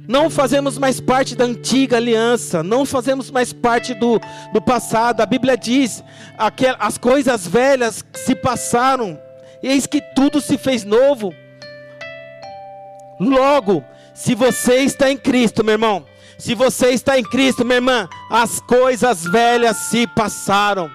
Não 0.07 0.27
fazemos 0.27 0.75
mais 0.77 0.99
parte 0.99 1.35
da 1.35 1.45
antiga 1.45 1.97
aliança, 1.97 2.63
não 2.63 2.83
fazemos 2.83 3.29
mais 3.29 3.53
parte 3.53 3.93
do, 3.93 4.19
do 4.51 4.59
passado. 4.59 5.21
A 5.21 5.25
Bíblia 5.25 5.55
diz: 5.55 6.03
que 6.55 6.65
as 6.79 6.97
coisas 6.97 7.45
velhas 7.45 8.03
se 8.13 8.33
passaram, 8.33 9.19
eis 9.61 9.85
que 9.85 10.01
tudo 10.15 10.41
se 10.41 10.57
fez 10.57 10.83
novo. 10.83 11.31
Logo, 13.19 13.83
se 14.19 14.35
você 14.35 14.79
está 14.79 15.09
em 15.09 15.15
Cristo, 15.15 15.63
meu 15.63 15.75
irmão, 15.75 16.05
se 16.37 16.53
você 16.53 16.89
está 16.89 17.17
em 17.17 17.23
Cristo, 17.23 17.63
minha 17.63 17.77
irmã, 17.77 18.09
as 18.29 18.59
coisas 18.59 19.23
velhas 19.23 19.77
se 19.77 20.05
passaram. 20.07 20.91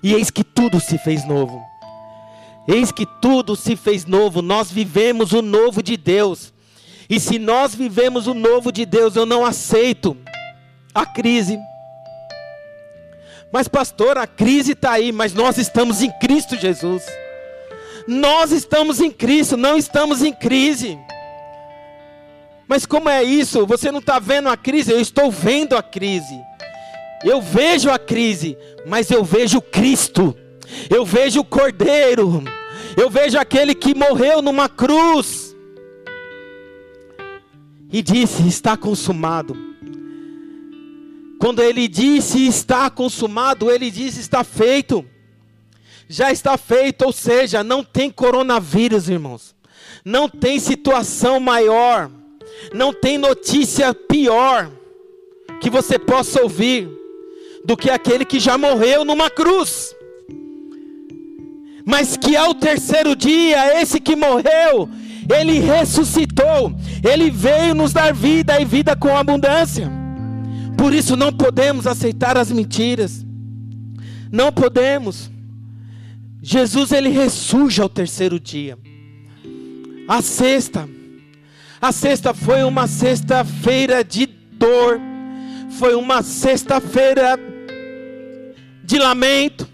E 0.00 0.14
eis 0.14 0.30
que 0.30 0.44
tudo 0.44 0.78
se 0.78 0.96
fez 0.96 1.26
novo. 1.26 1.60
Eis 2.68 2.92
que 2.92 3.04
tudo 3.20 3.56
se 3.56 3.74
fez 3.74 4.04
novo. 4.04 4.42
Nós 4.42 4.70
vivemos 4.70 5.32
o 5.32 5.42
novo 5.42 5.82
de 5.82 5.96
Deus. 5.96 6.54
E 7.10 7.18
se 7.18 7.36
nós 7.36 7.74
vivemos 7.74 8.28
o 8.28 8.34
novo 8.34 8.70
de 8.70 8.86
Deus, 8.86 9.16
eu 9.16 9.26
não 9.26 9.44
aceito 9.44 10.16
a 10.94 11.04
crise. 11.04 11.58
Mas, 13.52 13.66
pastor, 13.66 14.18
a 14.18 14.26
crise 14.28 14.70
está 14.70 14.92
aí, 14.92 15.10
mas 15.10 15.34
nós 15.34 15.58
estamos 15.58 16.00
em 16.00 16.12
Cristo 16.20 16.56
Jesus. 16.56 17.02
Nós 18.06 18.52
estamos 18.52 19.00
em 19.00 19.10
Cristo, 19.10 19.56
não 19.56 19.76
estamos 19.76 20.22
em 20.22 20.32
crise. 20.32 20.96
Mas 22.68 22.84
como 22.84 23.08
é 23.08 23.22
isso? 23.22 23.66
Você 23.66 23.90
não 23.90 24.00
está 24.00 24.18
vendo 24.18 24.48
a 24.48 24.56
crise? 24.56 24.92
Eu 24.92 25.00
estou 25.00 25.30
vendo 25.30 25.76
a 25.76 25.82
crise. 25.82 26.38
Eu 27.24 27.40
vejo 27.40 27.90
a 27.90 27.98
crise, 27.98 28.56
mas 28.86 29.10
eu 29.10 29.24
vejo 29.24 29.60
Cristo. 29.60 30.36
Eu 30.90 31.04
vejo 31.04 31.40
o 31.40 31.44
Cordeiro. 31.44 32.42
Eu 32.96 33.08
vejo 33.08 33.38
aquele 33.38 33.74
que 33.74 33.94
morreu 33.94 34.42
numa 34.42 34.68
cruz. 34.68 35.54
E 37.92 38.02
disse: 38.02 38.46
Está 38.46 38.76
consumado. 38.76 39.56
Quando 41.38 41.62
ele 41.62 41.86
disse 41.86 42.46
está 42.46 42.88
consumado, 42.88 43.70
ele 43.70 43.90
disse 43.90 44.20
está 44.20 44.42
feito 44.42 45.04
já 46.08 46.30
está 46.30 46.56
feito, 46.56 47.02
ou 47.04 47.12
seja, 47.12 47.64
não 47.64 47.82
tem 47.82 48.10
coronavírus, 48.10 49.08
irmãos. 49.08 49.54
Não 50.04 50.28
tem 50.28 50.58
situação 50.60 51.40
maior, 51.40 52.10
não 52.72 52.92
tem 52.92 53.18
notícia 53.18 53.94
pior 53.94 54.70
que 55.60 55.70
você 55.70 55.98
possa 55.98 56.42
ouvir 56.42 56.88
do 57.64 57.76
que 57.76 57.90
aquele 57.90 58.24
que 58.24 58.38
já 58.38 58.56
morreu 58.56 59.04
numa 59.04 59.28
cruz. 59.28 59.94
Mas 61.84 62.16
que 62.16 62.36
ao 62.36 62.54
terceiro 62.54 63.14
dia, 63.14 63.80
esse 63.80 64.00
que 64.00 64.16
morreu, 64.16 64.88
ele 65.32 65.58
ressuscitou, 65.58 66.74
ele 67.08 67.30
veio 67.30 67.74
nos 67.74 67.92
dar 67.92 68.12
vida 68.12 68.60
e 68.60 68.64
vida 68.64 68.96
com 68.96 69.16
abundância. 69.16 69.90
Por 70.76 70.92
isso 70.92 71.16
não 71.16 71.32
podemos 71.32 71.86
aceitar 71.86 72.36
as 72.36 72.50
mentiras. 72.50 73.24
Não 74.30 74.52
podemos. 74.52 75.30
Jesus 76.42 76.92
ele 76.92 77.08
ressurge 77.08 77.80
ao 77.80 77.88
terceiro 77.88 78.38
dia. 78.38 78.78
A 80.06 80.22
sexta, 80.22 80.88
a 81.80 81.92
sexta 81.92 82.32
foi 82.32 82.62
uma 82.64 82.86
sexta-feira 82.86 84.02
de 84.02 84.26
dor, 84.26 85.00
foi 85.78 85.94
uma 85.94 86.22
sexta-feira 86.22 87.38
de 88.82 88.98
lamento, 88.98 89.68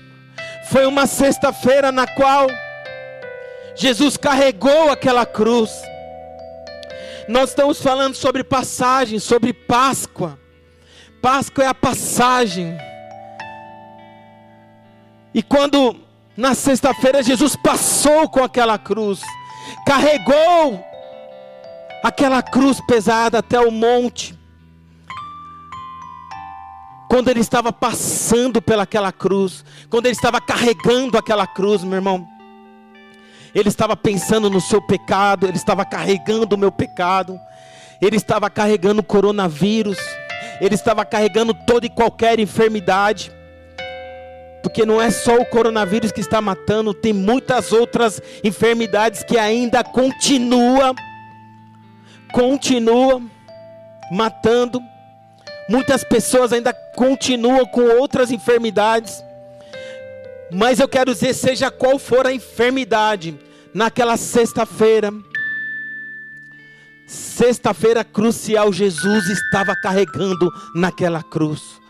Foi 0.70 0.86
uma 0.86 1.06
sexta-feira 1.06 1.92
na 1.92 2.06
qual 2.06 2.46
Jesus 3.76 4.16
carregou 4.16 4.90
aquela 4.90 5.26
cruz. 5.26 5.70
Nós 7.28 7.50
estamos 7.50 7.82
falando 7.82 8.14
sobre 8.14 8.42
passagem, 8.42 9.18
sobre 9.18 9.52
Páscoa. 9.52 10.38
Páscoa 11.20 11.64
é 11.64 11.66
a 11.66 11.74
passagem. 11.74 12.74
E 15.34 15.42
quando 15.42 15.94
na 16.36 16.54
sexta-feira 16.54 17.22
Jesus 17.22 17.54
passou 17.54 18.28
com 18.30 18.42
aquela 18.42 18.78
cruz, 18.78 19.20
carregou 19.86 20.82
aquela 22.02 22.42
cruz 22.42 22.80
pesada 22.80 23.38
até 23.38 23.60
o 23.60 23.70
monte. 23.70 24.38
Quando 27.08 27.28
ele 27.28 27.40
estava 27.40 27.72
passando 27.72 28.60
pelaquela 28.60 29.12
cruz, 29.12 29.64
quando 29.90 30.06
ele 30.06 30.14
estava 30.14 30.40
carregando 30.40 31.18
aquela 31.18 31.46
cruz, 31.46 31.84
meu 31.84 31.96
irmão, 31.96 32.26
ele 33.54 33.68
estava 33.68 33.94
pensando 33.94 34.48
no 34.48 34.60
seu 34.60 34.80
pecado, 34.80 35.46
ele 35.46 35.58
estava 35.58 35.84
carregando 35.84 36.56
o 36.56 36.58
meu 36.58 36.72
pecado, 36.72 37.38
ele 38.00 38.16
estava 38.16 38.48
carregando 38.48 39.02
o 39.02 39.04
coronavírus, 39.04 39.98
ele 40.58 40.74
estava 40.74 41.04
carregando 41.04 41.52
toda 41.66 41.84
e 41.84 41.90
qualquer 41.90 42.40
enfermidade. 42.40 43.30
Porque 44.62 44.86
não 44.86 45.02
é 45.02 45.10
só 45.10 45.36
o 45.36 45.44
coronavírus 45.44 46.12
que 46.12 46.20
está 46.20 46.40
matando, 46.40 46.94
tem 46.94 47.12
muitas 47.12 47.72
outras 47.72 48.22
enfermidades 48.42 49.22
que 49.22 49.36
ainda 49.36 49.84
continua 49.84 50.94
continua 52.32 53.22
matando. 54.10 54.82
Muitas 55.68 56.02
pessoas 56.02 56.52
ainda 56.52 56.72
continuam 56.96 57.64
com 57.66 57.82
outras 57.98 58.30
enfermidades. 58.30 59.22
Mas 60.50 60.80
eu 60.80 60.88
quero 60.88 61.14
dizer, 61.14 61.32
seja 61.34 61.70
qual 61.70 61.98
for 61.98 62.26
a 62.26 62.32
enfermidade, 62.32 63.38
naquela 63.72 64.16
sexta-feira, 64.16 65.10
sexta-feira 67.06 68.04
crucial, 68.04 68.72
Jesus 68.72 69.28
estava 69.28 69.74
carregando 69.74 70.52
naquela 70.74 71.22
cruz. 71.22 71.80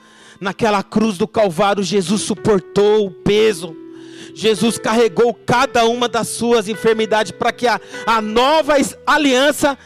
Naquela 0.41 0.83
cruz 0.83 1.19
do 1.19 1.27
Calvário, 1.27 1.83
Jesus 1.83 2.23
suportou 2.23 3.07
o 3.07 3.11
peso. 3.11 3.77
Jesus 4.35 4.79
carregou 4.79 5.35
cada 5.35 5.85
uma 5.87 6.09
das 6.09 6.29
suas 6.29 6.69
enfermidades 6.69 7.33
para 7.33 7.53
que 7.53 7.67
a, 7.67 7.81
a 8.07 8.21
nova 8.21 8.75
aliança 9.07 9.77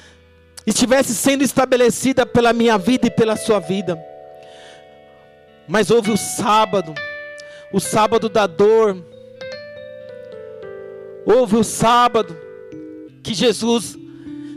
estivesse 0.67 1.15
sendo 1.15 1.45
estabelecida 1.45 2.27
pela 2.27 2.53
minha 2.53 2.77
vida 2.77 3.07
e 3.07 3.11
pela 3.11 3.37
sua 3.37 3.61
vida. 3.61 3.99
Mas 5.69 5.91
houve 5.91 6.11
o 6.11 6.17
sábado, 6.17 6.93
o 7.73 7.81
sábado 7.81 8.29
da 8.29 8.47
dor. 8.47 8.97
Houve 11.25 11.57
o 11.57 11.65
sábado 11.65 12.37
que 13.23 13.35
Jesus 13.35 13.97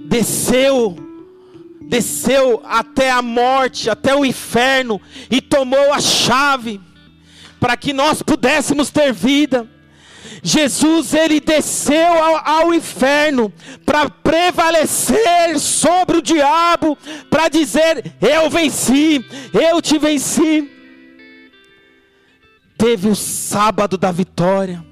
desceu, 0.06 0.96
desceu 1.82 2.62
até 2.63 3.10
a 3.10 3.22
morte, 3.22 3.89
até 3.89 4.16
o 4.16 4.25
inferno 4.25 5.01
e 5.30 5.42
tomou 5.42 5.94
a 5.94 6.00
chave 6.00 6.80
para 7.60 7.75
que 7.75 7.92
nós 7.92 8.22
pudéssemos 8.22 8.89
ter 8.89 9.12
vida. 9.12 9.68
Jesus 10.43 11.13
ele 11.13 11.39
desceu 11.39 12.24
ao, 12.24 12.48
ao 12.48 12.74
inferno 12.74 13.51
para 13.86 14.09
prevalecer 14.09 15.59
sobre 15.59 16.17
o 16.17 16.21
diabo, 16.21 16.98
para 17.29 17.50
dizer: 17.50 18.15
Eu 18.21 18.50
venci, 18.50 19.24
eu 19.53 19.81
te 19.81 19.98
venci. 19.98 20.69
Teve 22.77 23.09
o 23.09 23.15
sábado 23.15 23.98
da 23.98 24.09
vitória, 24.09 24.86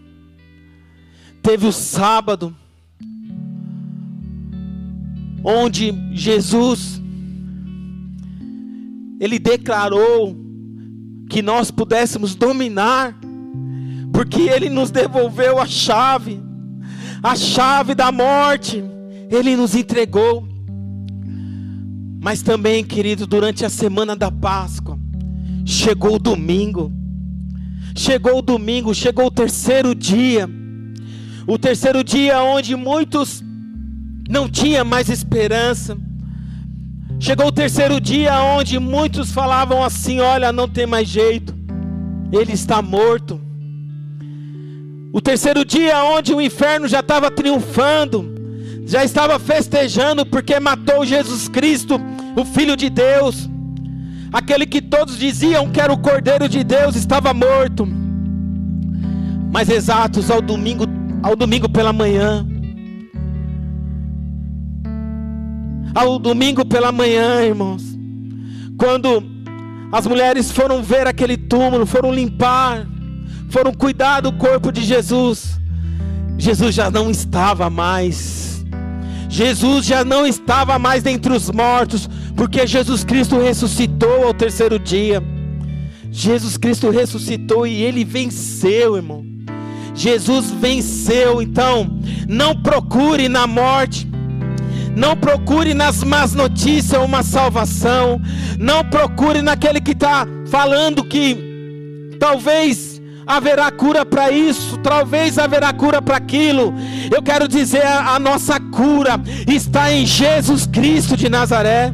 teve 1.41 1.65
o 1.67 1.71
sábado, 1.71 2.53
onde 5.41 5.93
Jesus, 6.11 7.01
Ele 9.21 9.39
declarou 9.39 10.35
que 11.29 11.41
nós 11.41 11.71
pudéssemos 11.71 12.35
dominar, 12.35 13.17
porque 14.17 14.49
Ele 14.49 14.67
nos 14.67 14.89
devolveu 14.89 15.59
a 15.59 15.67
chave, 15.67 16.41
a 17.21 17.35
chave 17.35 17.93
da 17.93 18.11
morte, 18.11 18.83
Ele 19.29 19.55
nos 19.55 19.75
entregou. 19.75 20.43
Mas 22.19 22.41
também, 22.41 22.83
querido, 22.83 23.27
durante 23.27 23.63
a 23.63 23.69
semana 23.69 24.15
da 24.15 24.31
Páscoa, 24.31 24.97
chegou 25.63 26.15
o 26.15 26.19
domingo, 26.19 26.91
Chegou 27.95 28.39
o 28.39 28.41
domingo, 28.43 28.93
chegou 28.93 29.25
o 29.25 29.31
terceiro 29.31 29.93
dia. 29.95 30.49
O 31.47 31.57
terceiro 31.57 32.03
dia 32.03 32.41
onde 32.41 32.75
muitos 32.75 33.43
não 34.27 34.49
tinham 34.49 34.85
mais 34.85 35.09
esperança. 35.09 35.95
Chegou 37.19 37.47
o 37.47 37.51
terceiro 37.51 38.01
dia 38.01 38.39
onde 38.39 38.79
muitos 38.79 39.31
falavam 39.31 39.83
assim: 39.83 40.19
Olha, 40.19 40.51
não 40.51 40.67
tem 40.67 40.87
mais 40.87 41.07
jeito, 41.07 41.55
ele 42.31 42.53
está 42.53 42.81
morto. 42.81 43.46
O 45.17 45.21
terceiro 45.21 45.65
dia 45.65 46.03
onde 46.03 46.31
o 46.31 46.39
inferno 46.39 46.87
já 46.87 46.99
estava 46.99 47.31
triunfando, 47.31 48.35
já 48.85 49.03
estava 49.03 49.39
festejando 49.39 50.23
porque 50.23 50.59
matou 50.59 51.03
Jesus 51.03 51.49
Cristo, 51.49 51.99
o 52.35 52.45
Filho 52.45 52.77
de 52.77 52.87
Deus. 52.87 53.49
Aquele 54.31 54.67
que 54.67 54.79
todos 54.79 55.17
diziam 55.17 55.71
que 55.71 55.81
era 55.81 55.91
o 55.91 55.97
Cordeiro 55.97 56.47
de 56.47 56.63
Deus 56.63 56.95
estava 56.95 57.33
morto. 57.33 57.87
Mas 59.51 59.69
exatos 59.69 60.29
ao 60.29 60.39
domingo, 60.39 60.85
ao 61.23 61.35
domingo 61.35 61.67
pela 61.67 61.91
manhã. 61.91 62.45
Ao 65.95 66.19
domingo 66.19 66.63
pela 66.63 66.91
manhã, 66.91 67.41
irmãos. 67.41 67.83
Quando 68.77 69.23
as 69.91 70.05
mulheres 70.05 70.51
foram 70.51 70.83
ver 70.83 71.07
aquele 71.07 71.37
túmulo, 71.37 71.87
foram 71.87 72.13
limpar, 72.13 72.85
foram 73.49 73.73
cuidar 73.73 74.21
do 74.21 74.31
corpo 74.31 74.71
de 74.71 74.83
Jesus. 74.83 75.59
Jesus 76.37 76.75
já 76.75 76.91
não 76.91 77.09
estava 77.09 77.69
mais. 77.69 78.65
Jesus 79.29 79.85
já 79.85 80.05
não 80.05 80.25
estava 80.25 80.79
mais 80.79 81.03
dentre 81.03 81.33
os 81.33 81.49
mortos, 81.51 82.09
porque 82.35 82.65
Jesus 82.65 83.03
Cristo 83.03 83.39
ressuscitou 83.39 84.25
ao 84.25 84.33
terceiro 84.33 84.79
dia. 84.79 85.21
Jesus 86.11 86.57
Cristo 86.57 86.89
ressuscitou 86.89 87.67
e 87.67 87.83
ele 87.83 88.03
venceu, 88.03 88.95
irmão. 88.95 89.25
Jesus 89.93 90.51
venceu, 90.51 91.41
então 91.41 91.89
não 92.29 92.55
procure 92.55 93.27
na 93.27 93.47
morte, 93.47 94.07
não 94.95 95.17
procure 95.17 95.73
nas 95.73 96.03
más 96.03 96.33
notícias 96.33 97.01
uma 97.01 97.23
salvação, 97.23 98.21
não 98.59 98.83
procure 98.85 99.41
naquele 99.41 99.81
que 99.81 99.91
está 99.91 100.27
falando 100.47 101.03
que 101.03 102.15
talvez 102.19 102.96
haverá 103.27 103.69
cura 103.71 104.05
para 104.05 104.31
isso, 104.31 104.77
talvez 104.77 105.37
haverá 105.37 105.73
cura 105.73 106.01
para 106.01 106.17
aquilo. 106.17 106.73
Eu 107.13 107.21
quero 107.21 107.47
dizer, 107.47 107.85
a, 107.85 108.17
nossa 108.17 108.59
cura 108.59 109.19
está 109.47 109.91
em 109.91 110.05
Jesus 110.05 110.65
Cristo 110.65 111.17
de 111.17 111.29
Nazaré 111.29 111.93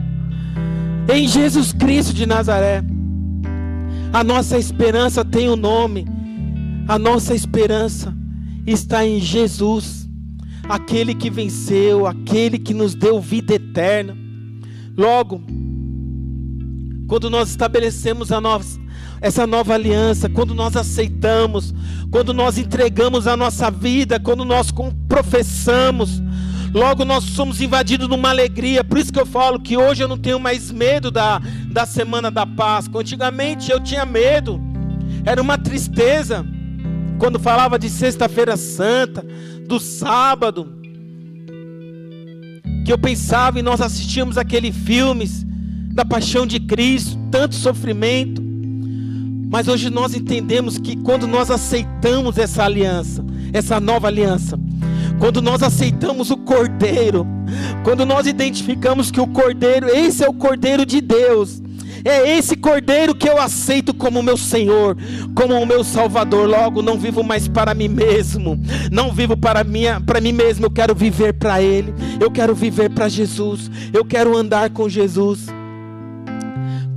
em 1.11 1.27
Jesus 1.27 1.73
Cristo 1.73 2.13
de 2.13 2.25
Nazaré. 2.25 2.83
A 4.11 4.23
nossa 4.23 4.57
esperança 4.57 5.25
tem 5.25 5.49
o 5.49 5.53
um 5.53 5.55
nome, 5.55 6.05
a 6.87 6.99
nossa 6.99 7.33
esperança 7.33 8.15
está 8.65 9.05
em 9.05 9.19
Jesus, 9.19 10.07
aquele 10.69 11.15
que 11.15 11.29
venceu, 11.29 12.05
aquele 12.05 12.59
que 12.59 12.73
nos 12.73 12.93
deu 12.93 13.19
vida 13.19 13.55
eterna. 13.55 14.15
Logo, 14.95 15.41
quando 17.07 17.29
nós 17.29 17.49
estabelecemos 17.49 18.31
a 18.31 18.39
nossa, 18.39 18.79
essa 19.23 19.47
nova 19.47 19.73
aliança, 19.73 20.27
quando 20.27 20.53
nós 20.53 20.75
aceitamos, 20.75 21.73
quando 22.11 22.33
nós 22.33 22.57
entregamos 22.57 23.25
a 23.25 23.37
nossa 23.37 23.71
vida, 23.71 24.19
quando 24.19 24.43
nós 24.43 24.67
professamos, 25.07 26.21
Logo 26.73 27.05
nós 27.05 27.23
somos 27.25 27.61
invadidos 27.61 28.09
numa 28.09 28.29
alegria. 28.29 28.83
Por 28.83 28.97
isso 28.97 29.13
que 29.13 29.19
eu 29.19 29.27
falo 29.27 29.59
que 29.59 29.77
hoje 29.77 30.03
eu 30.03 30.07
não 30.07 30.17
tenho 30.17 30.39
mais 30.39 30.71
medo 30.71 31.11
da, 31.11 31.39
da 31.71 31.85
semana 31.85 32.31
da 32.31 32.47
Páscoa. 32.47 33.01
Antigamente 33.01 33.71
eu 33.71 33.79
tinha 33.79 34.03
medo. 34.03 34.59
Era 35.23 35.39
uma 35.39 35.55
tristeza 35.55 36.43
quando 37.19 37.39
falava 37.39 37.77
de 37.77 37.91
sexta-feira 37.91 38.57
santa, 38.57 39.23
do 39.67 39.79
sábado. 39.79 40.75
Que 42.83 42.91
eu 42.91 42.97
pensava 42.97 43.59
e 43.59 43.61
nós 43.61 43.79
assistíamos 43.79 44.35
aqueles 44.35 44.75
filmes 44.75 45.45
da 45.93 46.03
paixão 46.03 46.47
de 46.47 46.59
Cristo, 46.59 47.19
tanto 47.29 47.53
sofrimento. 47.53 48.42
Mas 49.53 49.67
hoje 49.67 49.91
nós 49.91 50.15
entendemos 50.15 50.79
que 50.79 50.95
quando 50.95 51.27
nós 51.27 51.51
aceitamos 51.51 52.39
essa 52.39 52.63
aliança, 52.63 53.23
essa 53.53 53.79
nova 53.79 54.07
aliança, 54.07 54.59
quando 55.19 55.43
nós 55.43 55.61
aceitamos 55.61 56.31
o 56.31 56.37
Cordeiro, 56.37 57.23
quando 57.83 58.03
nós 58.03 58.25
identificamos 58.25 59.11
que 59.11 59.21
o 59.21 59.27
Cordeiro, 59.27 59.87
esse 59.87 60.23
é 60.23 60.27
o 60.27 60.33
Cordeiro 60.33 60.87
de 60.87 60.99
Deus, 60.99 61.61
É 62.05 62.37
esse 62.37 62.57
cordeiro 62.57 63.15
que 63.15 63.29
eu 63.29 63.39
aceito 63.39 63.93
como 63.93 64.21
meu 64.21 64.35
Senhor, 64.35 64.97
como 65.33 65.53
o 65.53 65.65
meu 65.65 65.85
Salvador. 65.85 66.49
Logo, 66.49 66.81
não 66.81 66.97
vivo 66.97 67.23
mais 67.23 67.47
para 67.47 67.73
mim 67.73 67.87
mesmo, 67.87 68.59
não 68.91 69.13
vivo 69.13 69.37
para, 69.37 69.63
minha, 69.63 70.01
para 70.01 70.19
mim 70.19 70.33
mesmo, 70.33 70.65
eu 70.65 70.71
quero 70.71 70.93
viver 70.93 71.31
para 71.31 71.61
Ele, 71.61 71.93
eu 72.19 72.29
quero 72.29 72.53
viver 72.53 72.89
para 72.89 73.07
Jesus, 73.07 73.71
eu 73.93 74.03
quero 74.03 74.35
andar 74.35 74.71
com 74.71 74.89
Jesus. 74.89 75.47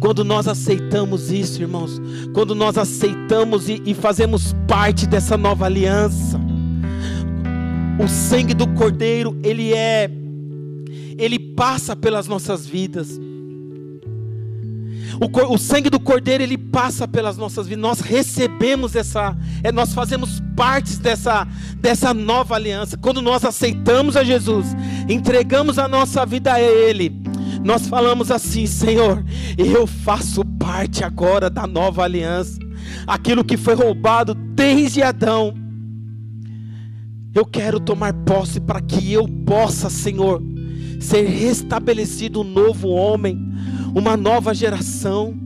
Quando 0.01 0.25
nós 0.25 0.47
aceitamos 0.47 1.31
isso, 1.31 1.63
irmãos, 1.63 2.01
quando 2.35 2.55
nós 2.55 2.77
aceitamos 2.77 3.69
e, 3.69 3.83
e 3.85 3.95
fazemos 3.95 4.55
parte 4.69 5.07
dessa 5.07 5.37
nova 5.37 5.65
aliança, 5.65 6.39
o 7.99 8.07
sangue 8.07 8.53
do 8.53 8.67
Cordeiro, 8.69 9.39
ele 9.43 9.73
é, 9.73 10.11
ele 11.17 11.39
passa 11.39 11.97
pelas 11.97 12.29
nossas 12.29 12.67
vidas. 12.67 13.19
O, 15.19 15.55
o, 15.55 15.57
sangue 15.57 15.89
do 15.89 15.99
Cordeiro 15.99 16.43
ele 16.43 16.59
passa 16.59 17.09
pelas 17.09 17.39
nossas 17.39 17.67
vidas. 17.67 17.81
Nós 17.81 18.01
recebemos 18.01 18.95
essa, 18.95 19.35
é, 19.63 19.73
nós 19.73 19.95
fazemos 19.95 20.43
parte 20.55 20.99
dessa, 20.99 21.47
dessa 21.79 22.13
nova 22.13 22.55
aliança. 22.55 22.99
Quando 22.99 23.23
nós 23.23 23.45
aceitamos 23.45 24.15
a 24.15 24.23
Jesus, 24.23 24.67
entregamos 25.09 25.79
a 25.79 25.89
nossa 25.89 26.27
vida 26.27 26.53
a 26.53 26.61
Ele, 26.61 27.19
nós 27.65 27.87
falamos 27.87 28.31
assim: 28.31 28.67
Senhor, 28.67 29.25
eu 29.57 29.87
faço 29.87 30.45
parte 30.45 31.05
agora 31.05 31.49
da 31.51 31.67
nova 31.67 32.03
aliança. 32.03 32.59
Aquilo 33.07 33.45
que 33.45 33.57
foi 33.57 33.75
roubado 33.75 34.35
desde 34.35 35.03
Adão 35.03 35.67
eu 37.37 37.45
quero 37.45 37.79
tomar 37.79 38.15
posse 38.15 38.59
para 38.59 38.81
que 38.81 39.13
eu 39.13 39.29
possa, 39.29 39.91
Senhor, 39.91 40.43
ser 40.99 41.27
restabelecido 41.27 42.41
um 42.41 42.45
novo 42.45 42.89
homem, 42.89 43.39
uma 43.95 44.17
nova 44.17 44.55
geração, 44.55 45.39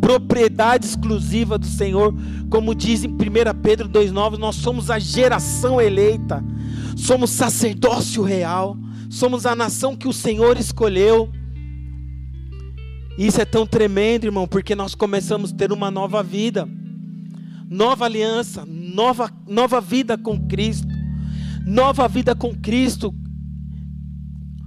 propriedade 0.00 0.86
exclusiva 0.86 1.58
do 1.58 1.66
Senhor, 1.66 2.14
como 2.48 2.74
diz 2.74 3.04
em 3.04 3.08
1 3.08 3.16
Pedro 3.62 3.86
2,9, 3.86 4.38
nós 4.38 4.56
somos 4.56 4.90
a 4.90 4.98
geração 4.98 5.78
eleita, 5.78 6.42
somos 6.96 7.28
sacerdócio 7.28 8.22
real, 8.22 8.74
somos 9.10 9.46
a 9.46 9.54
nação 9.54 9.96
que 9.96 10.08
o 10.08 10.12
Senhor 10.12 10.58
escolheu. 10.58 11.30
Isso 13.16 13.40
é 13.40 13.44
tão 13.44 13.66
tremendo, 13.66 14.24
irmão, 14.24 14.46
porque 14.46 14.74
nós 14.74 14.94
começamos 14.94 15.52
a 15.52 15.56
ter 15.56 15.72
uma 15.72 15.90
nova 15.90 16.22
vida, 16.22 16.68
nova 17.68 18.04
aliança, 18.04 18.64
nova, 18.66 19.30
nova 19.46 19.80
vida 19.80 20.16
com 20.16 20.46
Cristo. 20.46 20.88
Nova 21.64 22.08
vida 22.08 22.34
com 22.34 22.54
Cristo. 22.54 23.14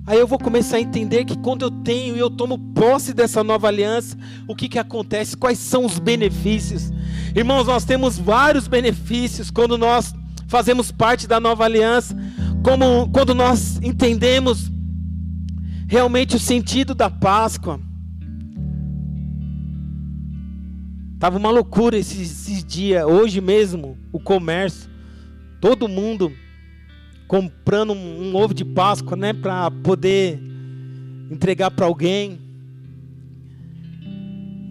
Aí 0.06 0.20
eu 0.20 0.28
vou 0.28 0.38
começar 0.40 0.78
a 0.78 0.82
entender 0.82 1.26
que 1.26 1.38
quando 1.38 1.62
eu 1.62 1.72
tenho 1.72 2.16
e 2.16 2.20
eu 2.20 2.30
tomo 2.30 2.58
posse 2.74 3.14
dessa 3.14 3.44
nova 3.44 3.68
aliança, 3.68 4.18
o 4.48 4.56
que, 4.56 4.68
que 4.68 4.80
acontece? 4.80 5.38
Quais 5.38 5.60
são 5.60 5.86
os 5.86 6.00
benefícios? 6.00 6.92
Irmãos, 7.36 7.68
nós 7.68 7.86
temos 7.86 8.18
vários 8.18 8.68
benefícios 8.68 9.50
quando 9.50 9.78
nós 9.78 10.14
fazemos 10.48 10.92
parte 10.92 11.28
da 11.28 11.40
nova 11.40 11.64
aliança, 11.64 12.14
como 12.64 13.10
quando 13.12 13.34
nós 13.34 13.80
entendemos 13.82 14.72
realmente 15.88 16.36
o 16.36 16.40
sentido 16.40 16.94
da 16.94 17.10
Páscoa. 17.10 17.80
Tava 21.20 21.38
uma 21.38 21.52
loucura 21.52 21.98
esses, 21.98 22.32
esses 22.32 22.64
dias, 22.64 23.06
hoje 23.06 23.42
mesmo, 23.42 23.98
o 24.12 24.20
comércio, 24.20 24.90
todo 25.60 25.88
mundo 25.88 26.32
comprando 27.28 27.94
um, 27.94 28.30
um 28.30 28.36
ovo 28.36 28.54
de 28.54 28.66
Páscoa, 28.66 29.16
né, 29.16 29.34
para 29.34 29.70
poder 29.70 30.42
entregar 31.30 31.72
para 31.72 31.86
alguém. 31.86 32.40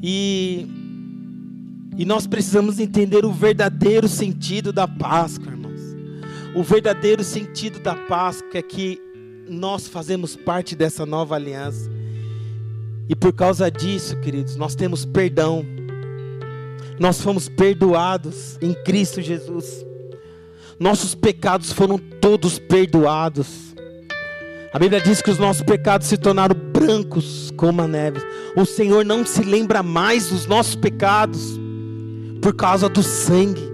E 0.03 0.67
e 1.97 2.05
nós 2.07 2.27
precisamos 2.27 2.79
entender 2.79 3.27
o 3.27 3.33
verdadeiro 3.33 4.09
sentido 4.09 4.73
da 4.73 4.89
Páscoa. 4.89 5.60
O 6.55 6.63
verdadeiro 6.63 7.23
sentido 7.23 7.81
da 7.81 7.95
Páscoa 7.95 8.59
é 8.59 8.63
que 8.63 9.01
nós 9.49 9.89
fazemos 9.89 10.37
parte 10.37 10.75
dessa 10.75 11.07
nova 11.07 11.35
aliança. 11.35 11.91
E 13.09 13.17
por 13.17 13.33
causa 13.33 13.71
disso, 13.71 14.17
queridos, 14.21 14.57
nós 14.57 14.75
temos 14.75 15.05
perdão 15.05 15.65
nós 17.01 17.19
fomos 17.23 17.49
perdoados 17.49 18.59
em 18.61 18.75
Cristo 18.75 19.23
Jesus. 19.23 19.87
Nossos 20.79 21.15
pecados 21.15 21.73
foram 21.73 21.97
todos 21.97 22.59
perdoados. 22.59 23.75
A 24.71 24.79
Bíblia 24.79 25.01
diz 25.01 25.23
que 25.23 25.31
os 25.31 25.39
nossos 25.39 25.63
pecados 25.63 26.07
se 26.09 26.19
tornaram 26.19 26.55
brancos 26.55 27.51
como 27.57 27.81
a 27.81 27.89
neve. 27.89 28.21
O 28.55 28.67
Senhor 28.67 29.03
não 29.03 29.25
se 29.25 29.43
lembra 29.43 29.83
mais 29.83 30.29
dos 30.29 30.45
nossos 30.45 30.77
pecados 30.77 31.59
por 32.43 32.55
causa 32.55 32.87
do 32.87 33.03
sangue. 33.03 33.70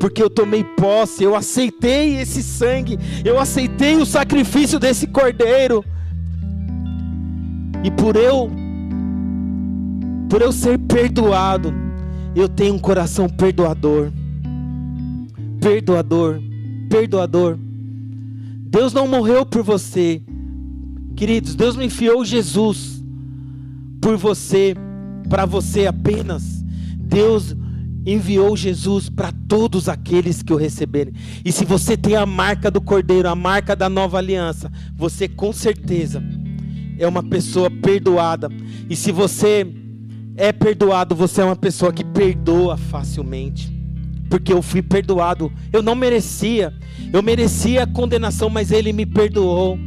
Porque 0.00 0.22
eu 0.22 0.30
tomei 0.30 0.64
posse, 0.64 1.22
eu 1.22 1.36
aceitei 1.36 2.16
esse 2.16 2.42
sangue, 2.42 2.98
eu 3.22 3.38
aceitei 3.38 3.96
o 3.96 4.06
sacrifício 4.06 4.78
desse 4.78 5.06
cordeiro. 5.06 5.84
E 7.84 7.90
por 7.90 8.16
eu 8.16 8.50
por 10.30 10.40
eu 10.40 10.52
ser 10.52 10.78
perdoado, 10.78 11.74
eu 12.36 12.48
tenho 12.48 12.74
um 12.74 12.78
coração 12.78 13.28
perdoador. 13.28 14.12
Perdoador, 15.60 16.40
perdoador. 16.88 17.58
Deus 17.58 18.92
não 18.92 19.08
morreu 19.08 19.44
por 19.44 19.62
você, 19.62 20.22
queridos. 21.16 21.56
Deus 21.56 21.74
não 21.74 21.82
enfiou 21.82 22.24
Jesus 22.24 23.02
por 24.00 24.16
você, 24.16 24.74
para 25.28 25.44
você 25.44 25.86
apenas. 25.86 26.64
Deus 26.96 27.56
enviou 28.12 28.56
Jesus 28.56 29.08
para 29.08 29.32
todos 29.48 29.88
aqueles 29.88 30.42
que 30.42 30.52
o 30.52 30.56
receberem. 30.56 31.14
E 31.44 31.52
se 31.52 31.64
você 31.64 31.96
tem 31.96 32.16
a 32.16 32.26
marca 32.26 32.70
do 32.70 32.80
Cordeiro, 32.80 33.28
a 33.28 33.34
marca 33.34 33.76
da 33.76 33.88
nova 33.88 34.18
aliança, 34.18 34.70
você 34.94 35.28
com 35.28 35.52
certeza 35.52 36.22
é 36.98 37.06
uma 37.06 37.22
pessoa 37.22 37.70
perdoada. 37.70 38.48
E 38.88 38.96
se 38.96 39.12
você 39.12 39.66
é 40.36 40.52
perdoado, 40.52 41.14
você 41.14 41.40
é 41.40 41.44
uma 41.44 41.56
pessoa 41.56 41.92
que 41.92 42.04
perdoa 42.04 42.76
facilmente. 42.76 43.70
Porque 44.28 44.52
eu 44.52 44.62
fui 44.62 44.82
perdoado. 44.82 45.52
Eu 45.72 45.82
não 45.82 45.94
merecia. 45.94 46.72
Eu 47.12 47.22
merecia 47.22 47.82
a 47.82 47.86
condenação, 47.86 48.48
mas 48.48 48.70
Ele 48.70 48.92
me 48.92 49.04
perdoou. 49.04 49.78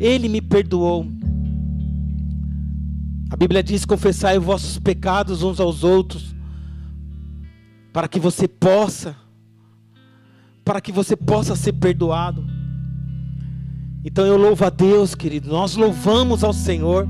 Ele 0.00 0.28
me 0.28 0.40
perdoou. 0.40 1.06
A 3.30 3.36
Bíblia 3.36 3.62
diz: 3.62 3.84
confessai 3.84 4.38
os 4.38 4.44
vossos 4.44 4.78
pecados 4.78 5.42
uns 5.42 5.60
aos 5.60 5.84
outros, 5.84 6.34
para 7.92 8.08
que 8.08 8.18
você 8.20 8.46
possa, 8.46 9.16
para 10.64 10.80
que 10.80 10.92
você 10.92 11.16
possa 11.16 11.56
ser 11.56 11.72
perdoado. 11.74 12.44
Então 14.04 14.24
eu 14.24 14.36
louvo 14.36 14.64
a 14.64 14.70
Deus, 14.70 15.14
querido. 15.14 15.48
Nós 15.48 15.76
louvamos 15.76 16.44
ao 16.44 16.52
Senhor, 16.52 17.08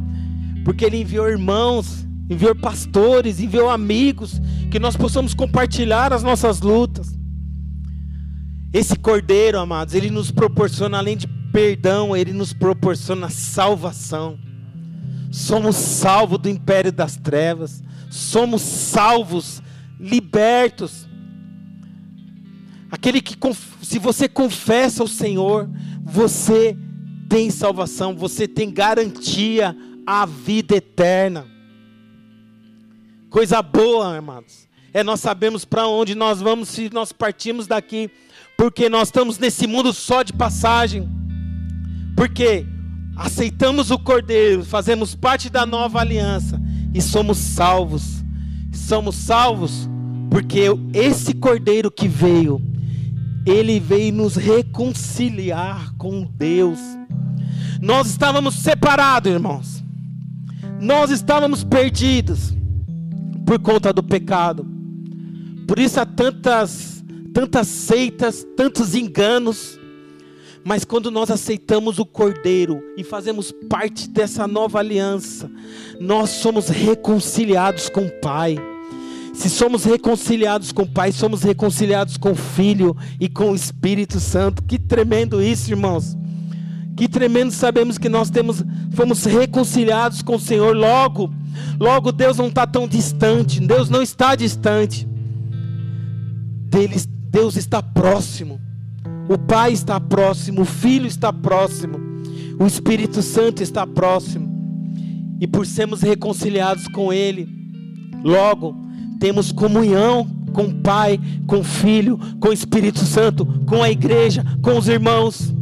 porque 0.64 0.84
Ele 0.84 1.00
enviou 1.00 1.28
irmãos 1.28 2.08
enviou 2.28 2.54
pastores, 2.54 3.40
enviou 3.40 3.70
amigos, 3.70 4.40
que 4.70 4.78
nós 4.78 4.96
possamos 4.96 5.32
compartilhar 5.32 6.12
as 6.12 6.22
nossas 6.22 6.60
lutas. 6.60 7.16
Esse 8.72 8.96
cordeiro, 8.96 9.58
amados, 9.58 9.94
ele 9.94 10.10
nos 10.10 10.30
proporciona, 10.30 10.98
além 10.98 11.16
de 11.16 11.26
perdão, 11.50 12.14
ele 12.14 12.34
nos 12.34 12.52
proporciona 12.52 13.30
salvação. 13.30 14.38
Somos 15.30 15.76
salvos 15.76 16.38
do 16.38 16.48
império 16.50 16.92
das 16.92 17.16
trevas, 17.16 17.82
somos 18.10 18.60
salvos, 18.60 19.62
libertos. 19.98 21.08
Aquele 22.90 23.20
que, 23.20 23.36
se 23.82 23.98
você 23.98 24.28
confessa 24.28 25.04
o 25.04 25.08
Senhor, 25.08 25.68
você 26.02 26.76
tem 27.28 27.50
salvação, 27.50 28.16
você 28.16 28.48
tem 28.48 28.70
garantia 28.70 29.76
a 30.06 30.24
vida 30.24 30.76
eterna. 30.76 31.46
Coisa 33.28 33.60
boa, 33.60 34.16
amados. 34.16 34.66
É 34.94 35.04
nós 35.04 35.20
sabemos 35.20 35.66
para 35.66 35.86
onde 35.86 36.14
nós 36.14 36.40
vamos 36.40 36.70
se 36.70 36.88
nós 36.90 37.12
partimos 37.12 37.66
daqui, 37.66 38.10
porque 38.56 38.88
nós 38.88 39.08
estamos 39.08 39.38
nesse 39.38 39.66
mundo 39.66 39.92
só 39.92 40.22
de 40.22 40.32
passagem. 40.32 41.06
Porque 42.16 42.66
aceitamos 43.14 43.90
o 43.90 43.98
Cordeiro, 43.98 44.64
fazemos 44.64 45.14
parte 45.14 45.50
da 45.50 45.66
nova 45.66 46.00
aliança 46.00 46.58
e 46.94 47.02
somos 47.02 47.36
salvos. 47.36 48.24
Somos 48.78 49.16
salvos 49.16 49.88
porque 50.30 50.64
esse 50.92 51.34
Cordeiro 51.34 51.90
que 51.90 52.06
veio, 52.06 52.60
ele 53.46 53.80
veio 53.80 54.12
nos 54.12 54.36
reconciliar 54.36 55.94
com 55.96 56.24
Deus. 56.24 56.78
Nós 57.80 58.08
estávamos 58.08 58.56
separados, 58.56 59.32
irmãos. 59.32 59.84
Nós 60.80 61.10
estávamos 61.10 61.64
perdidos 61.64 62.54
por 63.46 63.58
conta 63.58 63.92
do 63.92 64.02
pecado. 64.02 64.66
Por 65.66 65.78
isso 65.78 66.00
há 66.00 66.06
tantas, 66.06 67.02
tantas 67.32 67.66
seitas, 67.66 68.46
tantos 68.56 68.94
enganos. 68.94 69.77
Mas 70.64 70.84
quando 70.84 71.10
nós 71.10 71.30
aceitamos 71.30 71.98
o 71.98 72.04
Cordeiro 72.04 72.82
e 72.96 73.04
fazemos 73.04 73.52
parte 73.68 74.08
dessa 74.08 74.46
nova 74.46 74.78
aliança, 74.78 75.50
nós 76.00 76.30
somos 76.30 76.68
reconciliados 76.68 77.88
com 77.88 78.06
o 78.06 78.10
Pai. 78.20 78.56
Se 79.32 79.48
somos 79.48 79.84
reconciliados 79.84 80.72
com 80.72 80.82
o 80.82 80.88
Pai, 80.88 81.12
somos 81.12 81.42
reconciliados 81.42 82.16
com 82.16 82.32
o 82.32 82.34
Filho 82.34 82.96
e 83.20 83.28
com 83.28 83.52
o 83.52 83.54
Espírito 83.54 84.18
Santo. 84.18 84.62
Que 84.64 84.78
tremendo 84.78 85.40
isso, 85.40 85.70
irmãos. 85.70 86.16
Que 86.96 87.08
tremendo 87.08 87.52
sabemos 87.52 87.96
que 87.96 88.08
nós 88.08 88.28
temos, 88.28 88.64
fomos 88.90 89.24
reconciliados 89.24 90.22
com 90.22 90.34
o 90.34 90.40
Senhor. 90.40 90.74
Logo, 90.74 91.32
logo 91.78 92.10
Deus 92.10 92.36
não 92.36 92.48
está 92.48 92.66
tão 92.66 92.88
distante. 92.88 93.60
Deus 93.60 93.88
não 93.88 94.02
está 94.02 94.34
distante. 94.34 95.06
Deus, 97.30 97.56
está 97.56 97.80
próximo. 97.80 98.60
O 99.28 99.38
Pai 99.38 99.72
está 99.72 100.00
próximo, 100.00 100.62
o 100.62 100.64
Filho 100.64 101.06
está 101.06 101.32
próximo, 101.32 101.98
o 102.58 102.66
Espírito 102.66 103.22
Santo 103.22 103.62
está 103.62 103.86
próximo. 103.86 104.48
E 105.40 105.46
por 105.46 105.66
sermos 105.66 106.02
reconciliados 106.02 106.88
com 106.88 107.12
Ele, 107.12 107.48
logo 108.24 108.74
temos 109.20 109.52
comunhão 109.52 110.26
com 110.52 110.64
o 110.64 110.74
Pai, 110.74 111.20
com 111.46 111.60
o 111.60 111.64
Filho, 111.64 112.18
com 112.40 112.48
o 112.48 112.52
Espírito 112.52 113.00
Santo, 113.00 113.46
com 113.66 113.82
a 113.82 113.90
igreja, 113.90 114.44
com 114.62 114.76
os 114.76 114.88
irmãos 114.88 115.54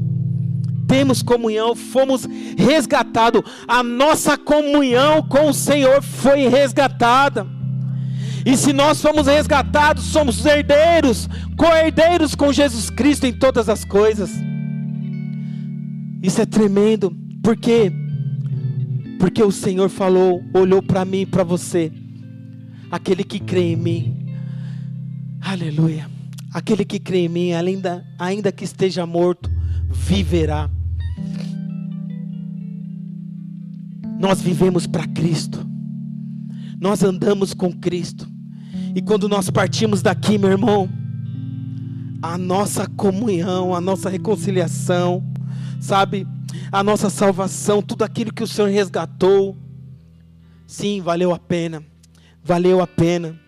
temos 0.86 1.20
comunhão, 1.22 1.74
fomos 1.74 2.26
resgatados, 2.56 3.42
a 3.66 3.82
nossa 3.82 4.38
comunhão 4.38 5.22
com 5.22 5.48
o 5.48 5.54
Senhor 5.54 6.00
foi 6.02 6.48
resgatada. 6.48 7.55
E 8.46 8.56
se 8.56 8.72
nós 8.72 9.02
fomos 9.02 9.26
resgatados, 9.26 10.04
somos 10.04 10.46
herdeiros, 10.46 11.28
co-herdeiros 11.56 12.36
com 12.36 12.52
Jesus 12.52 12.88
Cristo 12.88 13.26
em 13.26 13.32
todas 13.32 13.68
as 13.68 13.84
coisas. 13.84 14.30
Isso 16.22 16.40
é 16.40 16.46
tremendo, 16.46 17.10
por 17.42 17.56
quê? 17.56 17.90
Porque 19.18 19.42
o 19.42 19.50
Senhor 19.50 19.88
falou, 19.88 20.44
olhou 20.54 20.80
para 20.80 21.04
mim 21.04 21.22
e 21.22 21.26
para 21.26 21.42
você, 21.42 21.92
aquele 22.88 23.24
que 23.24 23.40
crê 23.40 23.72
em 23.72 23.76
mim, 23.76 24.28
aleluia, 25.40 26.08
aquele 26.54 26.84
que 26.84 27.00
crê 27.00 27.24
em 27.24 27.28
mim, 27.28 27.52
ainda, 27.52 28.06
ainda 28.16 28.52
que 28.52 28.62
esteja 28.62 29.04
morto, 29.04 29.50
viverá. 29.90 30.70
Nós 34.20 34.40
vivemos 34.40 34.86
para 34.86 35.04
Cristo. 35.08 35.66
Nós 36.80 37.02
andamos 37.02 37.52
com 37.52 37.72
Cristo. 37.72 38.35
E 38.96 39.02
quando 39.02 39.28
nós 39.28 39.50
partimos 39.50 40.00
daqui, 40.00 40.38
meu 40.38 40.50
irmão, 40.50 40.88
a 42.22 42.38
nossa 42.38 42.88
comunhão, 42.88 43.74
a 43.74 43.80
nossa 43.80 44.08
reconciliação, 44.08 45.22
sabe? 45.78 46.26
A 46.72 46.82
nossa 46.82 47.10
salvação, 47.10 47.82
tudo 47.82 48.04
aquilo 48.04 48.32
que 48.32 48.42
o 48.42 48.46
Senhor 48.46 48.70
resgatou, 48.70 49.54
sim, 50.66 51.02
valeu 51.02 51.34
a 51.34 51.38
pena. 51.38 51.84
Valeu 52.42 52.80
a 52.80 52.86
pena. 52.86 53.38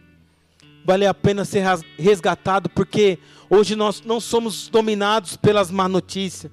Valeu 0.84 1.08
a 1.08 1.14
pena 1.14 1.46
ser 1.46 1.64
resgatado, 1.98 2.68
porque 2.68 3.18
hoje 3.48 3.74
nós 3.74 4.02
não 4.04 4.20
somos 4.20 4.68
dominados 4.68 5.34
pelas 5.34 5.70
má 5.70 5.88
notícias. 5.88 6.52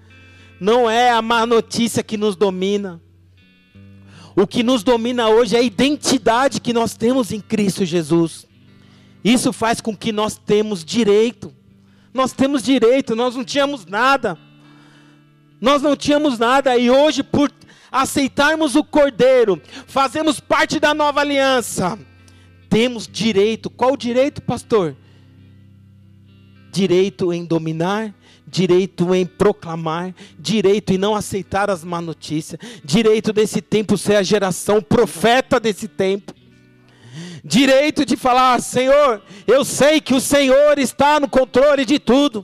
Não 0.58 0.90
é 0.90 1.12
a 1.12 1.22
má 1.22 1.46
notícia 1.46 2.02
que 2.02 2.16
nos 2.16 2.38
domina. 2.38 3.02
O 4.38 4.48
que 4.48 4.64
nos 4.64 4.84
domina 4.84 5.28
hoje 5.28 5.54
é 5.58 5.60
a 5.60 5.64
identidade 5.64 6.62
que 6.62 6.72
nós 6.72 6.96
temos 6.96 7.34
em 7.34 7.42
Cristo 7.42 7.84
Jesus. 7.84 8.48
Isso 9.26 9.52
faz 9.52 9.82
com 9.82 9.98
que 9.98 10.12
nós 10.12 10.38
temos 10.38 10.86
direito. 10.86 11.52
Nós 12.14 12.32
temos 12.32 12.62
direito, 12.62 13.16
nós 13.16 13.36
não 13.36 13.44
tínhamos 13.44 13.84
nada. 13.88 14.38
Nós 15.60 15.82
não 15.82 15.96
tínhamos 15.96 16.38
nada 16.38 16.78
e 16.78 16.92
hoje 16.92 17.24
por 17.24 17.52
aceitarmos 17.92 18.76
o 18.76 18.84
Cordeiro, 18.84 19.60
fazemos 19.88 20.40
parte 20.40 20.80
da 20.80 20.94
nova 20.94 21.22
aliança. 21.22 21.98
Temos 22.70 23.08
direito. 23.08 23.68
Qual 23.68 23.98
direito, 23.98 24.44
pastor? 24.44 24.96
Direito 26.72 27.34
em 27.34 27.46
dominar, 27.46 28.14
direito 28.46 29.16
em 29.16 29.26
proclamar, 29.26 30.14
direito 30.38 30.94
em 30.94 31.00
não 31.00 31.16
aceitar 31.16 31.72
as 31.72 31.84
má 31.84 32.00
notícias, 32.00 32.60
direito 32.84 33.34
desse 33.34 33.60
tempo 33.60 33.98
ser 33.98 34.18
a 34.18 34.24
geração 34.24 34.84
profeta 34.84 35.60
desse 35.60 35.88
tempo. 35.88 36.35
Direito 37.48 38.04
de 38.04 38.18
falar, 38.18 38.60
Senhor, 38.60 39.22
eu 39.46 39.64
sei 39.64 40.02
que 40.02 40.16
o 40.16 40.20
Senhor 40.20 40.80
está 40.80 41.20
no 41.20 41.30
controle 41.30 41.86
de 41.86 42.00
tudo. 42.00 42.44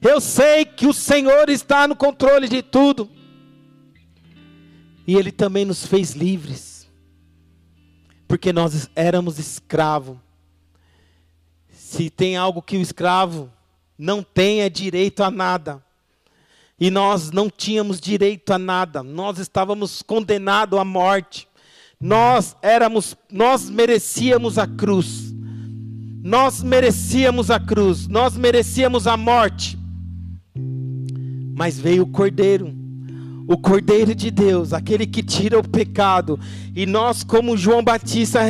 Eu 0.00 0.20
sei 0.20 0.64
que 0.64 0.86
o 0.86 0.92
Senhor 0.92 1.50
está 1.50 1.88
no 1.88 1.96
controle 1.96 2.48
de 2.48 2.62
tudo. 2.62 3.10
E 5.04 5.16
Ele 5.16 5.32
também 5.32 5.64
nos 5.64 5.84
fez 5.84 6.12
livres. 6.12 6.88
Porque 8.28 8.52
nós 8.52 8.88
éramos 8.94 9.40
escravos. 9.40 10.16
Se 11.72 12.08
tem 12.08 12.36
algo 12.36 12.62
que 12.62 12.76
o 12.76 12.80
escravo 12.80 13.50
não 13.98 14.22
tenha 14.22 14.70
direito 14.70 15.24
a 15.24 15.32
nada. 15.32 15.84
E 16.78 16.92
nós 16.92 17.32
não 17.32 17.50
tínhamos 17.50 18.00
direito 18.00 18.52
a 18.52 18.58
nada. 18.58 19.02
Nós 19.02 19.38
estávamos 19.38 20.00
condenados 20.00 20.78
à 20.78 20.84
morte. 20.84 21.48
Nós 22.02 22.56
éramos, 22.60 23.16
nós 23.30 23.70
merecíamos 23.70 24.58
a 24.58 24.66
cruz. 24.66 25.32
Nós 26.24 26.62
merecíamos 26.62 27.50
a 27.50 27.58
cruz, 27.58 28.06
nós 28.06 28.36
merecíamos 28.36 29.06
a 29.06 29.16
morte. 29.16 29.78
Mas 31.56 31.78
veio 31.78 32.02
o 32.04 32.06
Cordeiro 32.06 32.81
o 33.46 33.56
Cordeiro 33.56 34.14
de 34.14 34.30
Deus, 34.30 34.72
aquele 34.72 35.06
que 35.06 35.22
tira 35.22 35.58
o 35.58 35.68
pecado. 35.68 36.38
E 36.74 36.86
nós, 36.86 37.24
como 37.24 37.56
João 37.56 37.82
Batista, 37.82 38.40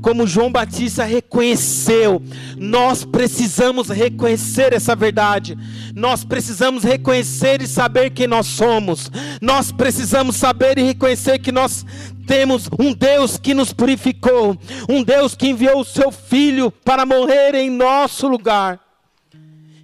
como 0.00 0.26
João 0.26 0.50
Batista 0.50 1.04
reconheceu, 1.04 2.20
nós 2.56 3.04
precisamos 3.04 3.88
reconhecer 3.88 4.72
essa 4.72 4.96
verdade. 4.96 5.56
Nós 5.94 6.24
precisamos 6.24 6.82
reconhecer 6.82 7.62
e 7.62 7.66
saber 7.66 8.10
quem 8.10 8.26
nós 8.26 8.46
somos. 8.46 9.10
Nós 9.40 9.70
precisamos 9.70 10.36
saber 10.36 10.78
e 10.78 10.82
reconhecer 10.82 11.38
que 11.38 11.52
nós 11.52 11.86
temos 12.26 12.68
um 12.78 12.92
Deus 12.92 13.38
que 13.38 13.54
nos 13.54 13.72
purificou, 13.72 14.56
um 14.88 15.02
Deus 15.02 15.34
que 15.34 15.48
enviou 15.48 15.80
o 15.80 15.84
seu 15.84 16.10
filho 16.10 16.70
para 16.70 17.06
morrer 17.06 17.54
em 17.54 17.70
nosso 17.70 18.28
lugar. 18.28 18.80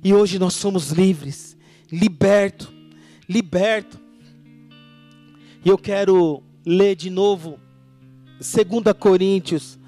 E 0.03 0.15
hoje 0.15 0.39
nós 0.39 0.55
somos 0.55 0.91
livres, 0.91 1.57
libertos, 1.91 2.69
libertos 3.29 4.08
e 5.65 5.69
eu 5.69 5.77
quero 5.77 6.43
ler 6.65 6.95
de 6.95 7.11
novo 7.11 7.59
2 8.39 8.95
Coríntios, 8.99 9.79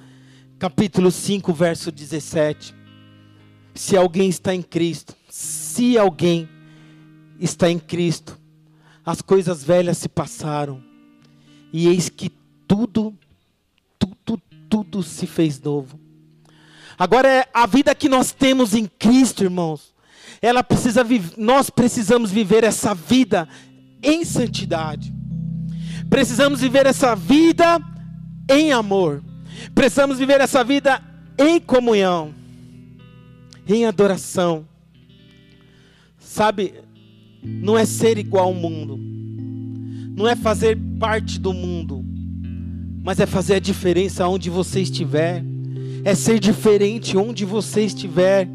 capítulo 0.58 1.10
5, 1.10 1.52
verso 1.52 1.92
17. 1.92 2.74
Se 3.74 3.96
alguém 3.96 4.28
está 4.28 4.52
em 4.54 4.62
Cristo, 4.62 5.14
se 5.28 5.96
alguém 5.96 6.48
está 7.38 7.70
em 7.70 7.78
Cristo, 7.78 8.36
as 9.06 9.22
coisas 9.22 9.62
velhas 9.62 9.98
se 9.98 10.08
passaram, 10.08 10.82
e 11.72 11.86
eis 11.86 12.08
que 12.08 12.30
tudo, 12.66 13.14
tudo, 13.98 14.42
tudo 14.68 15.02
se 15.02 15.26
fez 15.26 15.60
novo. 15.60 15.98
Agora 16.98 17.28
é 17.28 17.48
a 17.54 17.66
vida 17.66 17.94
que 17.94 18.08
nós 18.08 18.32
temos 18.32 18.74
em 18.74 18.86
Cristo, 18.86 19.44
irmãos. 19.44 19.94
Ela 20.42 20.64
precisa 20.64 21.06
nós 21.36 21.70
precisamos 21.70 22.30
viver 22.30 22.64
essa 22.64 22.94
vida 22.94 23.48
em 24.02 24.24
santidade. 24.24 25.19
Precisamos 26.10 26.60
viver 26.60 26.86
essa 26.86 27.14
vida 27.14 27.80
em 28.50 28.72
amor. 28.72 29.22
Precisamos 29.74 30.18
viver 30.18 30.40
essa 30.40 30.64
vida 30.64 31.00
em 31.38 31.60
comunhão, 31.60 32.34
em 33.66 33.86
adoração. 33.86 34.66
Sabe, 36.18 36.74
não 37.42 37.78
é 37.78 37.84
ser 37.84 38.18
igual 38.18 38.46
ao 38.46 38.54
mundo, 38.54 38.98
não 40.16 40.26
é 40.28 40.34
fazer 40.34 40.76
parte 40.98 41.38
do 41.38 41.52
mundo, 41.52 42.04
mas 43.02 43.20
é 43.20 43.26
fazer 43.26 43.54
a 43.54 43.60
diferença 43.60 44.26
onde 44.28 44.50
você 44.50 44.80
estiver, 44.80 45.44
é 46.04 46.14
ser 46.14 46.38
diferente 46.38 47.16
onde 47.16 47.44
você 47.44 47.82
estiver, 47.82 48.48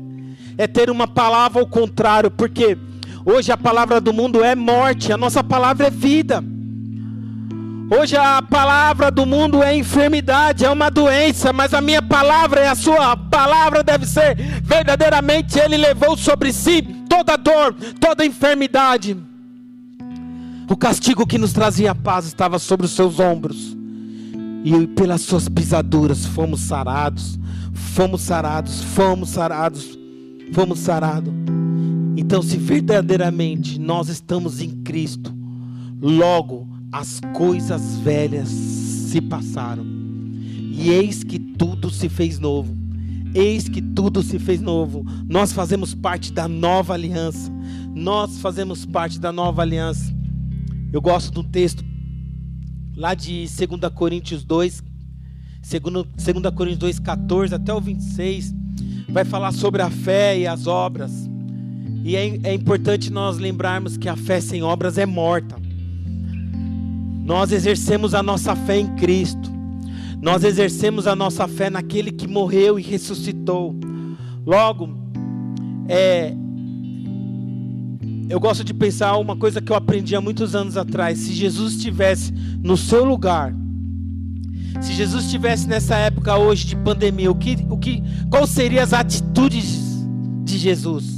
é 0.58 0.68
ter 0.68 0.90
uma 0.90 1.08
palavra 1.08 1.62
ao 1.62 1.68
contrário, 1.68 2.30
porque 2.30 2.78
hoje 3.26 3.52
a 3.52 3.58
palavra 3.58 4.00
do 4.00 4.14
mundo 4.14 4.44
é 4.44 4.56
morte, 4.56 5.12
a 5.12 5.18
nossa 5.18 5.44
palavra 5.44 5.88
é 5.88 5.92
vida. 5.92 6.44
Hoje 7.88 8.18
a 8.18 8.42
palavra 8.42 9.12
do 9.12 9.28
mundo 9.28 9.62
é 9.62 9.76
enfermidade, 9.78 10.66
é 10.66 10.70
uma 10.70 10.90
doença, 10.90 11.54
mas 11.54 11.72
a 11.72 11.82
minha 11.82 12.02
palavra 12.02 12.62
é 12.62 12.68
a 12.68 12.74
sua 12.74 13.16
palavra 13.16 13.84
deve 13.84 14.08
ser 14.08 14.36
verdadeiramente 14.64 15.60
ele 15.60 15.78
levou 15.78 16.18
sobre 16.18 16.52
si 16.52 16.82
toda 17.08 17.38
dor, 17.38 17.76
toda 18.00 18.26
enfermidade. 18.26 19.16
O 20.68 20.76
castigo 20.76 21.28
que 21.28 21.38
nos 21.38 21.54
trazia 21.54 21.94
paz 21.94 22.26
estava 22.26 22.58
sobre 22.58 22.88
os 22.88 22.92
seus 22.92 23.20
ombros. 23.20 23.78
E 24.64 24.88
pelas 24.88 25.22
suas 25.22 25.48
pisaduras 25.48 26.26
fomos 26.26 26.62
sarados, 26.62 27.38
fomos 27.72 28.22
sarados, 28.22 28.82
fomos 28.82 29.30
sarados, 29.30 30.00
fomos 30.54 30.80
sarados. 30.80 31.32
Então, 32.18 32.42
se 32.42 32.58
verdadeiramente 32.58 33.80
nós 33.80 34.10
estamos 34.10 34.60
em 34.60 34.72
Cristo, 34.82 35.32
logo 36.02 36.75
as 36.96 37.20
coisas 37.34 37.98
velhas 37.98 38.48
se 38.48 39.20
passaram, 39.20 39.86
e 39.86 40.90
eis 40.90 41.26
que 41.26 41.38
tudo 41.38 41.90
se 41.90 42.08
fez 42.08 42.40
novo. 42.40 42.74
Eis 43.34 43.68
que 43.68 43.82
tudo 43.82 44.24
se 44.24 44.40
fez 44.40 44.62
novo. 44.62 45.06
Nós 45.28 45.52
fazemos 45.52 45.94
parte 45.94 46.32
da 46.32 46.48
nova 46.48 46.94
aliança. 46.94 47.52
Nós 47.94 48.40
fazemos 48.40 48.86
parte 48.86 49.20
da 49.20 49.30
nova 49.30 49.62
aliança. 49.62 50.16
Eu 50.94 51.02
gosto 51.02 51.34
do 51.34 51.44
texto 51.44 51.84
lá 52.96 53.14
de 53.14 53.46
2 53.46 53.94
Coríntios 53.94 54.46
2, 54.46 54.82
2 55.70 56.56
Coríntios 56.56 56.80
2, 56.80 57.00
14 57.00 57.56
até 57.56 57.74
o 57.74 57.82
26, 57.82 58.56
vai 59.10 59.26
falar 59.26 59.52
sobre 59.52 59.82
a 59.82 59.90
fé 59.90 60.40
e 60.40 60.48
as 60.48 60.66
obras. 60.66 61.30
E 62.06 62.16
é, 62.16 62.40
é 62.44 62.54
importante 62.54 63.12
nós 63.12 63.38
lembrarmos 63.38 63.98
que 63.98 64.08
a 64.08 64.16
fé 64.16 64.40
sem 64.40 64.64
obras 64.64 64.98
é 64.98 65.06
morta. 65.06 65.65
Nós 67.26 67.52
exercemos 67.52 68.14
a 68.14 68.22
nossa 68.22 68.56
fé 68.56 68.78
em 68.78 68.96
Cristo. 68.96 69.52
Nós 70.22 70.44
exercemos 70.44 71.08
a 71.08 71.16
nossa 71.16 71.48
fé 71.48 71.72
naquele 71.72 72.12
que 72.12 72.28
morreu 72.28 72.80
e 72.80 72.84
ressuscitou. 72.84 73.76
Logo, 74.46 74.96
é, 75.90 76.36
eu 78.30 78.40
gosto 78.40 78.64
de 78.64 78.76
pensar 78.76 79.18
uma 79.18 79.36
coisa 79.36 79.60
que 79.60 79.72
eu 79.72 79.76
aprendi 79.76 80.16
há 80.16 80.22
muitos 80.22 80.56
anos 80.56 80.78
atrás. 80.78 81.18
Se 81.18 81.34
Jesus 81.34 81.74
estivesse 81.74 82.32
no 82.64 82.78
seu 82.78 83.04
lugar, 83.04 83.54
se 84.82 84.94
Jesus 84.94 85.26
estivesse 85.26 85.68
nessa 85.68 85.96
época 85.96 86.38
hoje 86.38 86.68
de 86.68 86.76
pandemia, 86.76 87.32
o 87.32 87.36
que, 87.36 87.58
o 87.70 87.78
que, 87.78 88.04
qual 88.30 88.46
seriam 88.46 88.84
as 88.84 88.94
atitudes 88.94 89.80
de 90.44 90.60
Jesus? 90.60 91.15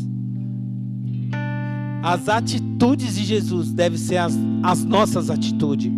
As 2.07 2.29
atitudes 2.29 3.15
de 3.15 3.25
Jesus 3.25 3.73
devem 3.73 3.97
ser 3.97 4.15
as, 4.15 4.33
as 4.63 4.81
nossas 4.85 5.29
atitudes. 5.29 5.91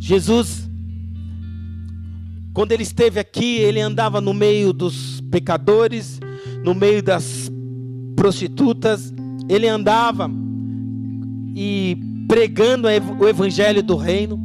Jesus, 0.00 0.66
quando 2.54 2.72
ele 2.72 2.84
esteve 2.84 3.20
aqui, 3.20 3.56
ele 3.56 3.82
andava 3.82 4.22
no 4.22 4.32
meio 4.32 4.72
dos 4.72 5.20
pecadores, 5.30 6.20
no 6.64 6.74
meio 6.74 7.02
das 7.02 7.52
prostitutas, 8.16 9.12
ele 9.46 9.68
andava 9.68 10.30
e 11.54 11.98
pregando 12.26 12.88
o 13.20 13.28
evangelho 13.28 13.82
do 13.82 13.94
reino. 13.94 14.40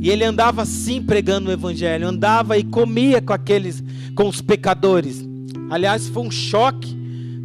E 0.00 0.10
ele 0.10 0.22
andava 0.22 0.64
sim 0.64 1.02
pregando 1.02 1.50
o 1.50 1.52
evangelho, 1.52 2.06
andava 2.06 2.56
e 2.56 2.62
comia 2.62 3.20
com 3.20 3.32
aqueles 3.32 3.82
com 4.14 4.28
os 4.28 4.40
pecadores. 4.40 5.28
Aliás, 5.68 6.08
foi 6.08 6.22
um 6.22 6.30
choque 6.30 6.97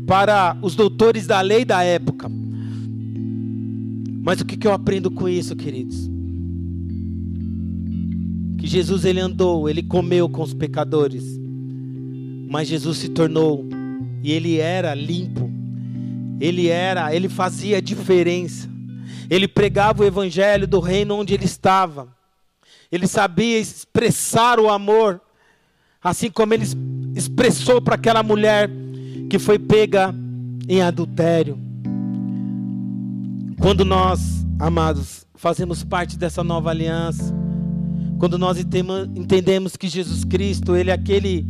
para 0.06 0.58
os 0.62 0.76
doutores 0.76 1.28
da 1.28 1.42
lei 1.42 1.64
da 1.64 1.84
época. 1.84 2.30
Mas 4.26 4.40
o 4.40 4.46
que, 4.46 4.66
eu 4.66 4.72
aprendo 4.72 5.12
com 5.12 5.28
isso, 5.28 5.56
queridos? 5.56 6.10
Que 8.58 8.68
Jesus 8.68 9.04
ele 9.04 9.20
andou, 9.20 9.70
ele 9.70 9.84
comeu 9.84 10.30
com 10.30 10.42
os 10.42 10.54
pecadores, 10.54 11.26
mas 12.50 12.68
Jesus 12.68 12.98
se 13.00 13.10
tornou 13.10 13.66
e 14.24 14.32
ele 14.32 14.60
era 14.60 14.94
limpo. 14.94 15.52
Ele 16.40 16.68
era, 16.68 17.14
ele 17.14 17.28
fazia 17.28 17.82
diferença. 17.82 18.70
Ele 19.30 19.48
pregava 19.48 20.04
o 20.04 20.06
evangelho 20.06 20.68
do 20.68 20.80
reino 20.80 21.16
onde 21.16 21.34
ele 21.34 21.46
estava. 21.46 22.08
Ele 22.92 23.08
sabia 23.08 23.60
expressar 23.60 24.60
o 24.60 24.70
amor, 24.70 25.20
assim 26.02 26.30
como 26.30 26.54
ele 26.54 26.66
expressou 27.16 27.82
para 27.82 27.96
aquela 27.96 28.24
mulher 28.24 28.70
que 29.34 29.40
foi 29.40 29.58
pega 29.58 30.14
em 30.70 30.84
adultério. 30.84 31.58
Quando 33.60 33.84
nós, 33.84 34.46
amados, 34.60 35.26
fazemos 35.34 35.84
parte 35.84 36.20
dessa 36.20 36.44
nova 36.44 36.70
aliança, 36.70 37.34
quando 38.20 38.38
nós 38.38 38.60
entendemos 38.60 39.76
que 39.76 39.88
Jesus 39.88 40.24
Cristo, 40.24 40.76
ele 40.76 40.92
é 40.92 40.94
aquele 40.94 41.48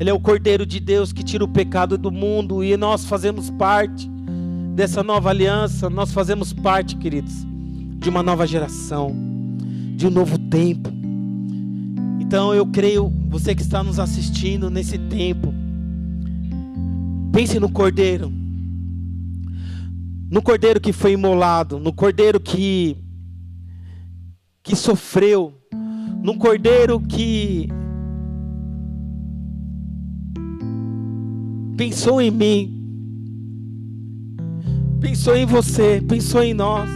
ele 0.00 0.08
é 0.08 0.12
o 0.14 0.18
Cordeiro 0.18 0.64
de 0.64 0.80
Deus 0.80 1.12
que 1.12 1.22
tira 1.22 1.44
o 1.44 1.48
pecado 1.48 1.98
do 1.98 2.10
mundo 2.10 2.64
e 2.64 2.74
nós 2.78 3.04
fazemos 3.04 3.50
parte 3.50 4.08
dessa 4.74 5.02
nova 5.02 5.28
aliança, 5.28 5.90
nós 5.90 6.12
fazemos 6.12 6.54
parte, 6.54 6.96
queridos, 6.96 7.46
de 7.98 8.08
uma 8.08 8.22
nova 8.22 8.46
geração, 8.46 9.14
de 9.94 10.06
um 10.06 10.10
novo 10.10 10.38
tempo. 10.38 10.88
Então 12.20 12.54
eu 12.54 12.64
creio, 12.64 13.12
você 13.28 13.54
que 13.54 13.60
está 13.60 13.82
nos 13.82 13.98
assistindo 13.98 14.70
nesse 14.70 14.96
tempo, 14.96 15.52
Pense 17.36 17.60
no 17.60 17.70
cordeiro. 17.70 18.32
No 20.30 20.40
cordeiro 20.40 20.80
que 20.80 20.90
foi 20.90 21.12
imolado, 21.12 21.78
no 21.78 21.92
cordeiro 21.92 22.40
que 22.40 22.96
que 24.62 24.74
sofreu, 24.74 25.52
no 26.22 26.38
cordeiro 26.38 26.98
que 26.98 27.68
pensou 31.76 32.22
em 32.22 32.30
mim, 32.30 32.74
pensou 34.98 35.36
em 35.36 35.44
você, 35.44 36.02
pensou 36.08 36.42
em 36.42 36.54
nós. 36.54 36.88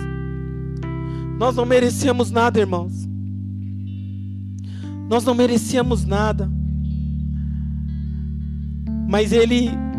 Nós 1.39 1.55
não 1.55 1.67
merecíamos 1.67 2.31
nada, 2.31 2.59
irmãos. 2.59 3.07
Nós 5.07 5.23
não 5.23 5.35
merecíamos 5.35 6.07
nada. 6.07 6.51
Mas 9.07 9.33
ele 9.33 9.90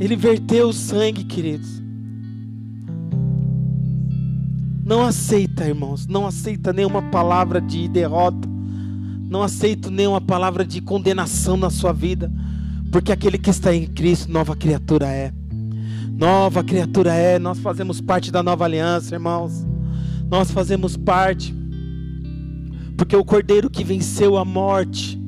ele 0.00 0.16
verteu 0.16 0.70
o 0.70 0.72
sangue, 0.72 1.22
queridos. 1.22 1.82
Não 4.82 5.02
aceita, 5.02 5.68
irmãos. 5.68 6.06
Não 6.06 6.26
aceita 6.26 6.72
nenhuma 6.72 7.02
palavra 7.10 7.60
de 7.60 7.86
derrota. 7.86 8.48
Não 9.28 9.42
aceita 9.42 9.90
nenhuma 9.90 10.20
palavra 10.20 10.64
de 10.64 10.80
condenação 10.80 11.54
na 11.58 11.68
sua 11.68 11.92
vida. 11.92 12.32
Porque 12.90 13.12
aquele 13.12 13.36
que 13.36 13.50
está 13.50 13.74
em 13.74 13.86
Cristo, 13.86 14.32
nova 14.32 14.56
criatura 14.56 15.06
é. 15.06 15.32
Nova 16.16 16.64
criatura 16.64 17.12
é. 17.12 17.38
Nós 17.38 17.58
fazemos 17.58 18.00
parte 18.00 18.32
da 18.32 18.42
nova 18.42 18.64
aliança, 18.64 19.14
irmãos. 19.14 19.66
Nós 20.30 20.50
fazemos 20.50 20.96
parte. 20.96 21.54
Porque 22.96 23.14
o 23.14 23.24
cordeiro 23.24 23.68
que 23.68 23.84
venceu 23.84 24.38
a 24.38 24.46
morte, 24.46 25.20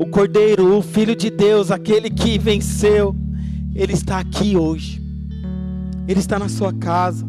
o 0.00 0.06
cordeiro, 0.06 0.76
o 0.76 0.82
filho 0.82 1.14
de 1.14 1.30
Deus, 1.30 1.70
aquele 1.70 2.10
que 2.10 2.38
venceu 2.38 3.14
ele 3.74 3.92
está 3.92 4.18
aqui 4.18 4.56
hoje. 4.56 5.02
Ele 6.06 6.20
está 6.20 6.38
na 6.38 6.48
sua 6.48 6.72
casa. 6.72 7.26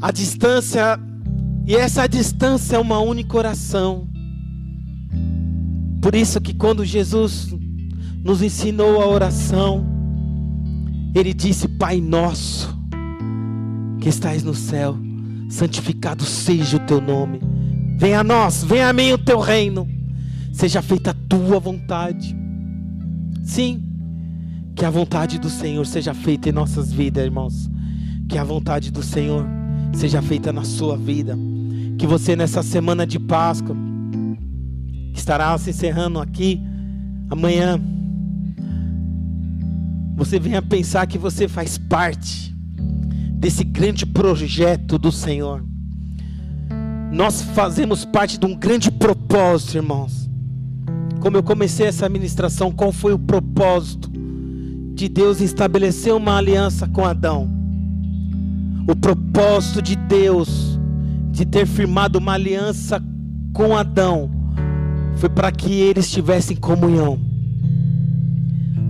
A 0.00 0.10
distância, 0.10 0.98
e 1.66 1.76
essa 1.76 2.06
distância 2.06 2.76
é 2.76 2.78
uma 2.78 2.98
única 2.98 3.36
oração. 3.36 4.08
Por 6.00 6.14
isso 6.14 6.40
que 6.40 6.54
quando 6.54 6.84
Jesus 6.84 7.54
nos 8.24 8.42
ensinou 8.42 9.00
a 9.02 9.06
oração, 9.06 9.86
ele 11.14 11.34
disse: 11.34 11.68
Pai 11.68 12.00
nosso, 12.00 12.74
que 14.00 14.08
estais 14.08 14.42
no 14.42 14.54
céu, 14.54 14.96
santificado 15.50 16.24
seja 16.24 16.78
o 16.78 16.80
teu 16.80 17.00
nome. 17.00 17.40
Venha 17.98 18.20
a 18.20 18.24
nós, 18.24 18.64
venha 18.64 18.88
a 18.88 18.92
mim 18.92 19.12
o 19.12 19.18
teu 19.18 19.38
reino. 19.38 19.86
Seja 20.52 20.80
feita 20.80 21.10
a 21.10 21.14
tua 21.28 21.60
vontade. 21.60 22.34
Sim, 23.42 23.89
que 24.80 24.86
a 24.86 24.90
vontade 24.90 25.38
do 25.38 25.50
Senhor 25.50 25.86
seja 25.86 26.14
feita 26.14 26.48
em 26.48 26.52
nossas 26.52 26.90
vidas, 26.90 27.22
irmãos. 27.22 27.70
Que 28.26 28.38
a 28.38 28.42
vontade 28.42 28.90
do 28.90 29.02
Senhor 29.02 29.44
seja 29.92 30.22
feita 30.22 30.54
na 30.54 30.64
sua 30.64 30.96
vida. 30.96 31.36
Que 31.98 32.06
você 32.06 32.34
nessa 32.34 32.62
semana 32.62 33.06
de 33.06 33.18
Páscoa, 33.18 33.76
estará 35.12 35.58
se 35.58 35.68
encerrando 35.68 36.18
aqui 36.18 36.62
amanhã, 37.28 37.78
você 40.16 40.40
venha 40.40 40.62
pensar 40.62 41.06
que 41.06 41.18
você 41.18 41.46
faz 41.46 41.76
parte 41.76 42.56
desse 43.34 43.62
grande 43.62 44.06
projeto 44.06 44.96
do 44.96 45.12
Senhor. 45.12 45.62
Nós 47.12 47.42
fazemos 47.42 48.06
parte 48.06 48.38
de 48.38 48.46
um 48.46 48.54
grande 48.54 48.90
propósito, 48.90 49.76
irmãos. 49.76 50.26
Como 51.20 51.36
eu 51.36 51.42
comecei 51.42 51.84
essa 51.86 52.08
ministração, 52.08 52.72
qual 52.72 52.90
foi 52.90 53.12
o 53.12 53.18
propósito? 53.18 54.19
De 55.00 55.08
Deus 55.08 55.40
estabeleceu 55.40 56.18
uma 56.18 56.36
aliança 56.36 56.86
com 56.86 57.06
Adão. 57.06 57.48
O 58.86 58.94
propósito 58.94 59.80
de 59.80 59.96
Deus 59.96 60.78
de 61.30 61.46
ter 61.46 61.66
firmado 61.66 62.18
uma 62.18 62.34
aliança 62.34 63.02
com 63.54 63.74
Adão 63.74 64.30
foi 65.16 65.30
para 65.30 65.50
que 65.50 65.72
eles 65.72 66.10
tivessem 66.10 66.54
comunhão. 66.54 67.18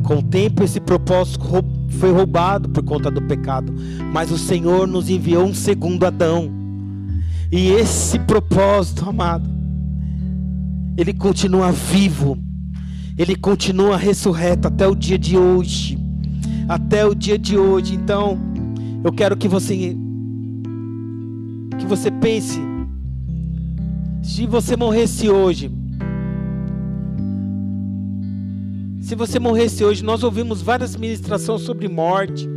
Com 0.03 0.17
o 0.17 0.23
tempo, 0.23 0.65
esse 0.65 0.81
propósito 0.81 1.45
foi 1.91 2.11
roubado 2.11 2.69
por 2.71 2.83
conta 2.83 3.09
do 3.09 3.23
pecado, 3.23 3.73
mas 4.13 4.33
o 4.33 4.39
Senhor 4.39 4.89
nos 4.89 5.09
enviou 5.09 5.45
um 5.45 5.55
segundo 5.55 6.05
Adão. 6.05 6.51
E 7.53 7.69
esse 7.69 8.19
propósito, 8.19 9.09
amado, 9.09 9.49
ele 10.97 11.15
continua 11.15 11.71
vivo 11.71 12.37
Ele 13.21 13.37
continua 13.37 13.99
ressurreto 13.99 14.67
até 14.67 14.89
o 14.89 14.95
dia 14.95 15.19
de 15.19 15.37
hoje. 15.37 15.99
Até 16.67 17.05
o 17.05 17.15
dia 17.15 17.39
de 17.39 17.55
hoje. 17.55 17.95
Então, 17.95 18.39
eu 19.05 19.13
quero 19.13 19.37
que 19.37 19.47
você 19.47 19.95
que 21.79 21.85
você 21.87 22.11
pense 22.11 22.59
se 24.23 24.47
você 24.47 24.75
morresse 24.75 25.29
hoje, 25.29 25.71
se 29.03 29.15
você 29.15 29.39
morresse 29.39 29.85
hoje, 29.85 30.03
nós 30.03 30.23
ouvimos 30.23 30.63
várias 30.63 30.97
ministrações 30.97 31.61
sobre 31.61 31.89
morte, 31.89 32.49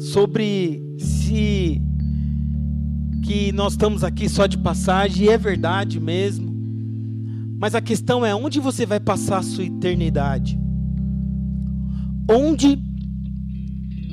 sobre 0.00 0.82
se 0.98 1.80
que 3.22 3.52
nós 3.52 3.74
estamos 3.74 4.02
aqui 4.02 4.28
só 4.28 4.48
de 4.48 4.58
passagem, 4.58 5.26
e 5.26 5.28
é 5.28 5.38
verdade 5.38 6.00
mesmo. 6.00 6.49
Mas 7.60 7.74
a 7.74 7.80
questão 7.82 8.24
é 8.24 8.34
onde 8.34 8.58
você 8.58 8.86
vai 8.86 8.98
passar 8.98 9.36
a 9.36 9.42
sua 9.42 9.64
eternidade? 9.64 10.58
Onde 12.26 12.78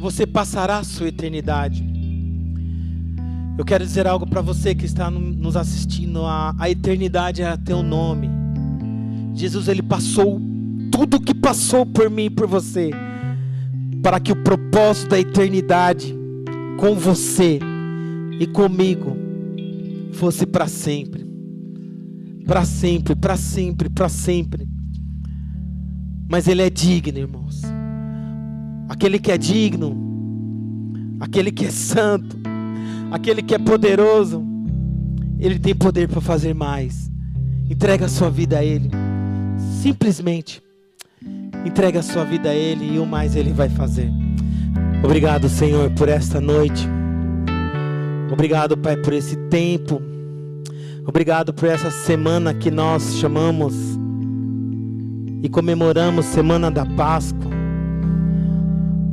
você 0.01 0.27
passará 0.27 0.79
a 0.79 0.83
sua 0.83 1.07
eternidade? 1.07 1.87
Eu 3.57 3.63
quero 3.63 3.85
dizer 3.85 4.05
algo 4.05 4.27
para 4.27 4.41
você 4.41 4.75
que 4.75 4.83
está 4.83 5.09
nos 5.09 5.55
assistindo. 5.55 6.25
A, 6.25 6.53
a 6.59 6.69
eternidade 6.69 7.41
é 7.41 7.55
teu 7.55 7.81
nome. 7.81 8.29
Jesus 9.33 9.69
ele 9.69 9.81
passou 9.81 10.41
tudo 10.91 11.15
o 11.15 11.21
que 11.21 11.33
passou 11.33 11.85
por 11.85 12.09
mim 12.09 12.25
e 12.25 12.29
por 12.29 12.47
você, 12.47 12.89
para 14.03 14.19
que 14.19 14.33
o 14.33 14.43
propósito 14.43 15.11
da 15.11 15.19
eternidade 15.19 16.13
com 16.77 16.95
você 16.95 17.59
e 18.41 18.45
comigo 18.45 19.15
fosse 20.11 20.45
para 20.45 20.67
sempre. 20.67 21.26
Para 22.47 22.63
sempre, 22.65 23.15
para 23.15 23.35
sempre, 23.35 23.89
para 23.89 24.09
sempre. 24.09 24.67
Mas 26.29 26.47
ele 26.47 26.61
é 26.61 26.69
digno, 26.69 27.19
irmãos. 27.19 27.61
Aquele 28.89 29.19
que 29.19 29.31
é 29.31 29.37
digno, 29.37 29.95
aquele 31.19 31.51
que 31.51 31.65
é 31.65 31.71
santo, 31.71 32.37
aquele 33.11 33.41
que 33.41 33.53
é 33.53 33.59
poderoso, 33.59 34.43
ele 35.37 35.59
tem 35.59 35.75
poder 35.75 36.07
para 36.07 36.21
fazer 36.21 36.55
mais. 36.55 37.11
Entrega 37.69 38.05
a 38.05 38.09
sua 38.09 38.29
vida 38.29 38.59
a 38.59 38.63
ele. 38.63 38.89
Simplesmente 39.81 40.63
entrega 41.65 41.99
a 41.99 42.03
sua 42.03 42.23
vida 42.23 42.49
a 42.49 42.55
ele 42.55 42.95
e 42.95 42.99
o 42.99 43.05
mais 43.05 43.35
ele 43.35 43.51
vai 43.51 43.69
fazer. 43.69 44.09
Obrigado, 45.03 45.49
Senhor, 45.49 45.91
por 45.91 46.09
esta 46.09 46.39
noite. 46.39 46.87
Obrigado, 48.31 48.77
Pai, 48.77 48.97
por 48.97 49.13
esse 49.13 49.35
tempo. 49.49 50.01
Obrigado 51.08 51.53
por 51.53 51.70
essa 51.70 51.89
semana 51.89 52.53
que 52.53 52.70
nós 52.70 53.16
chamamos 53.18 53.74
e 55.41 55.47
comemoramos 55.47 56.26
Semana 56.26 56.70
da 56.70 56.86
Páscoa. 56.86 57.49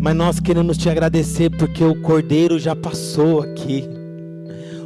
Mas 0.01 0.17
nós 0.17 0.41
queremos 0.41 0.77
te 0.77 0.91
agradecer 0.91 1.51
porque 1.57 1.85
o 1.85 1.95
Cordeiro 2.03 2.59
já 2.59 2.75
passou 2.75 3.43
aqui. 3.43 3.89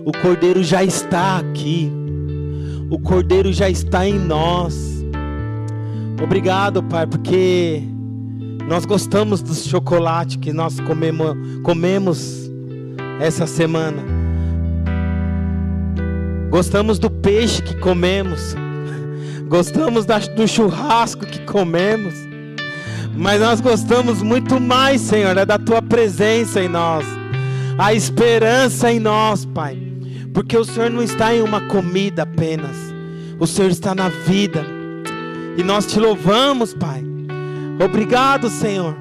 O 0.04 0.12
Cordeiro 0.20 0.62
já 0.62 0.84
está 0.84 1.38
aqui. 1.38 1.90
O 2.90 2.98
Cordeiro 2.98 3.54
já 3.54 3.70
está 3.70 4.06
em 4.06 4.18
nós. 4.18 5.02
Obrigado, 6.22 6.82
Pai, 6.82 7.06
porque 7.06 7.84
nós 8.68 8.84
gostamos 8.84 9.40
do 9.40 9.54
chocolate 9.54 10.38
que 10.38 10.52
nós 10.52 10.78
comemos, 10.80 11.34
comemos 11.62 12.50
essa 13.18 13.46
semana. 13.46 14.17
Gostamos 16.50 16.98
do 16.98 17.10
peixe 17.10 17.62
que 17.62 17.74
comemos. 17.76 18.54
Gostamos 19.48 20.04
do 20.06 20.46
churrasco 20.46 21.26
que 21.26 21.40
comemos. 21.40 22.28
Mas 23.18 23.40
nós 23.40 23.60
gostamos 23.60 24.22
muito 24.22 24.60
mais, 24.60 25.00
Senhor, 25.00 25.36
é 25.36 25.44
da 25.44 25.58
tua 25.58 25.82
presença 25.82 26.62
em 26.62 26.68
nós, 26.68 27.04
a 27.76 27.92
esperança 27.92 28.92
em 28.92 29.00
nós, 29.00 29.44
Pai, 29.44 29.76
porque 30.32 30.56
o 30.56 30.64
Senhor 30.64 30.88
não 30.88 31.02
está 31.02 31.34
em 31.34 31.42
uma 31.42 31.60
comida 31.62 32.22
apenas, 32.22 32.76
o 33.40 33.44
Senhor 33.44 33.72
está 33.72 33.92
na 33.92 34.08
vida, 34.08 34.64
e 35.56 35.64
nós 35.64 35.84
te 35.86 35.98
louvamos, 35.98 36.72
Pai. 36.74 37.04
Obrigado, 37.84 38.48
Senhor. 38.48 38.96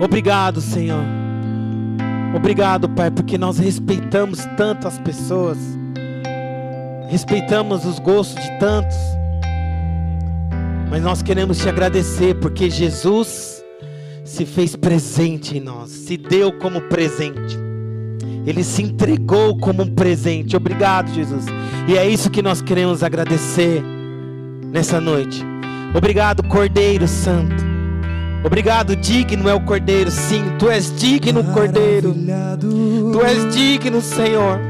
Obrigado, 0.00 0.60
Senhor. 0.60 1.02
Obrigado, 2.32 2.88
Pai, 2.88 3.10
porque 3.10 3.36
nós 3.36 3.58
respeitamos 3.58 4.46
tanto 4.56 4.86
as 4.86 5.00
pessoas, 5.00 5.58
respeitamos 7.08 7.84
os 7.84 7.98
gostos 7.98 8.42
de 8.42 8.58
tantos. 8.58 8.96
Mas 10.90 11.02
nós 11.02 11.22
queremos 11.22 11.58
te 11.58 11.68
agradecer 11.68 12.34
porque 12.36 12.70
Jesus 12.70 13.62
se 14.24 14.44
fez 14.44 14.76
presente 14.76 15.56
em 15.56 15.60
nós, 15.60 15.90
se 15.90 16.16
deu 16.16 16.52
como 16.52 16.80
presente. 16.82 17.58
Ele 18.46 18.62
se 18.64 18.82
entregou 18.82 19.58
como 19.58 19.82
um 19.82 19.94
presente. 19.94 20.56
Obrigado, 20.56 21.12
Jesus. 21.12 21.44
E 21.86 21.96
é 21.96 22.08
isso 22.08 22.30
que 22.30 22.40
nós 22.40 22.62
queremos 22.62 23.02
agradecer 23.02 23.82
nessa 24.70 25.00
noite. 25.00 25.44
Obrigado, 25.94 26.42
Cordeiro 26.44 27.06
Santo. 27.08 27.68
Obrigado, 28.44 28.94
digno 28.94 29.48
é 29.48 29.54
o 29.54 29.60
Cordeiro. 29.60 30.10
Sim, 30.10 30.44
tu 30.58 30.70
és 30.70 30.94
digno, 30.98 31.42
Cordeiro. 31.52 32.14
Tu 33.12 33.22
és 33.22 33.54
digno, 33.54 34.00
Senhor. 34.00 34.60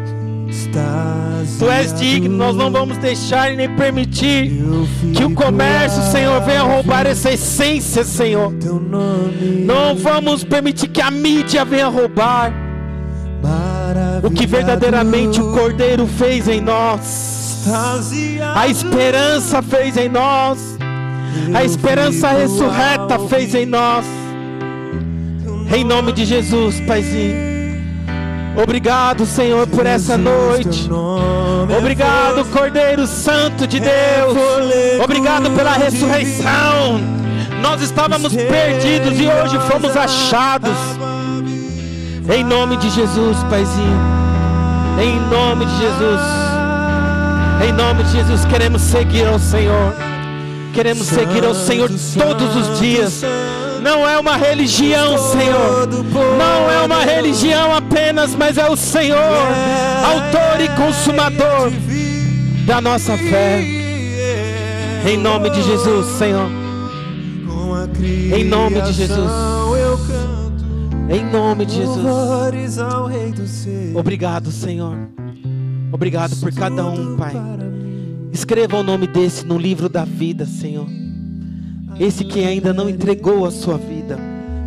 Tu 1.59 1.69
és 1.71 1.93
digno, 1.93 2.37
nós 2.37 2.55
não 2.55 2.71
vamos 2.71 2.99
deixar 2.99 3.53
e 3.53 3.57
nem 3.57 3.69
permitir 3.77 4.53
que 5.15 5.25
o 5.25 5.35
comércio, 5.35 6.03
Senhor, 6.13 6.41
venha 6.43 6.63
roubar 6.63 7.07
essa 7.07 7.33
essência, 7.33 8.05
Senhor. 8.05 8.53
Não 9.65 9.97
vamos 9.97 10.45
permitir 10.45 10.89
que 10.89 11.01
a 11.01 11.11
mídia 11.11 11.65
venha 11.65 11.89
roubar 11.89 12.53
o 14.23 14.31
que 14.31 14.47
verdadeiramente 14.47 15.41
o 15.41 15.53
Cordeiro 15.53 16.07
fez 16.07 16.49
em 16.49 16.61
nós. 16.61 17.65
A 18.55 18.69
esperança 18.69 19.63
fez 19.63 19.97
em 19.97 20.09
nós. 20.09 20.79
A 21.55 21.65
esperança 21.65 22.29
ressurreta 22.29 23.19
fez 23.29 23.55
em 23.55 23.67
nós. 23.67 24.05
Em 25.75 25.85
nome 25.85 26.13
de 26.13 26.25
Jesus, 26.25 26.81
Paizinho. 26.81 27.58
Obrigado, 28.61 29.25
Senhor, 29.25 29.69
por 29.69 29.87
essa 29.87 30.19
noite. 30.19 30.91
Obrigado, 31.79 32.45
Cordeiro 32.47 33.07
Santo 33.07 33.69
de 33.69 33.79
Deus. 33.79 34.37
Obrigado 35.03 35.49
pela 35.53 35.75
ressurreição. 35.75 37.01
Nós 37.63 37.81
estávamos 37.83 38.35
perdidos 38.35 39.19
e 39.21 39.29
hoje 39.29 39.59
fomos 39.71 39.97
achados. 39.97 40.77
Em 42.35 42.43
nome 42.43 42.77
de 42.79 42.91
Jesus, 42.91 43.39
Paizinho. 43.49 44.01
Em 45.01 45.21
nome 45.31 45.65
de 45.65 45.77
Jesus. 45.79 46.21
Em 47.65 47.73
nome 47.73 48.03
de 48.03 48.11
Jesus, 48.11 48.45
queremos 48.45 48.83
seguir 48.83 49.29
ao 49.29 49.39
Senhor. 49.39 49.95
Queremos 50.75 51.07
seguir 51.07 51.45
ao 51.45 51.55
Senhor 51.55 51.89
todos 51.89 52.57
os 52.57 52.81
dias 52.81 53.23
não 53.83 54.09
é 54.09 54.18
uma 54.18 54.37
religião, 54.37 55.16
Senhor. 55.18 55.89
Não 56.39 56.70
é 56.70 56.85
uma 56.85 57.05
religião 57.05 57.74
apenas, 57.74 58.35
mas 58.35 58.59
é 58.59 58.68
o 58.68 58.76
Senhor, 58.76 59.18
autor 60.05 60.61
e 60.61 60.68
consumador 60.76 61.70
da 62.66 62.81
nossa 62.81 63.16
fé. 63.16 63.61
Em 65.07 65.16
nome 65.16 65.51
de 65.51 65.62
Jesus, 65.62 66.07
Senhor. 66.18 66.49
Em 68.37 68.45
nome 68.45 68.81
de 68.83 68.93
Jesus. 68.93 69.31
Em 71.11 71.24
nome 71.24 71.64
de 71.64 71.76
Jesus. 71.76 72.07
Obrigado, 73.95 74.51
Senhor. 74.51 74.97
Obrigado 75.91 76.37
por 76.37 76.53
cada 76.53 76.85
um, 76.85 77.16
Pai. 77.16 77.35
Escreva 78.31 78.76
o 78.76 78.83
nome 78.83 79.07
desse 79.07 79.47
no 79.47 79.57
livro 79.57 79.89
da 79.89 80.05
vida, 80.05 80.45
Senhor. 80.45 80.87
Esse 81.99 82.25
que 82.25 82.45
ainda 82.45 82.73
não 82.73 82.89
entregou 82.89 83.45
a 83.45 83.51
sua 83.51 83.77
vida, 83.77 84.19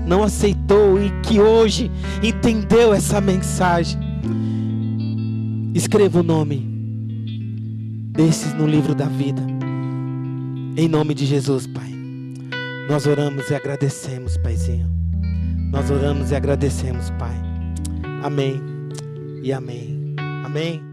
não 0.05 0.23
aceitou 0.23 1.01
e 1.01 1.09
que 1.21 1.39
hoje 1.39 1.89
entendeu 2.21 2.93
essa 2.93 3.21
mensagem. 3.21 3.99
Escreva 5.73 6.19
o 6.19 6.23
nome 6.23 6.67
desses 8.11 8.53
no 8.53 8.67
livro 8.67 8.93
da 8.93 9.05
vida. 9.05 9.41
Em 10.75 10.87
nome 10.87 11.13
de 11.13 11.25
Jesus, 11.25 11.67
Pai. 11.67 11.91
Nós 12.89 13.07
oramos 13.07 13.49
e 13.49 13.55
agradecemos, 13.55 14.37
Paizinho. 14.37 14.89
Nós 15.71 15.89
oramos 15.89 16.31
e 16.31 16.35
agradecemos, 16.35 17.09
Pai. 17.11 17.35
Amém 18.21 18.61
e 19.43 19.53
amém. 19.53 20.15
Amém. 20.43 20.90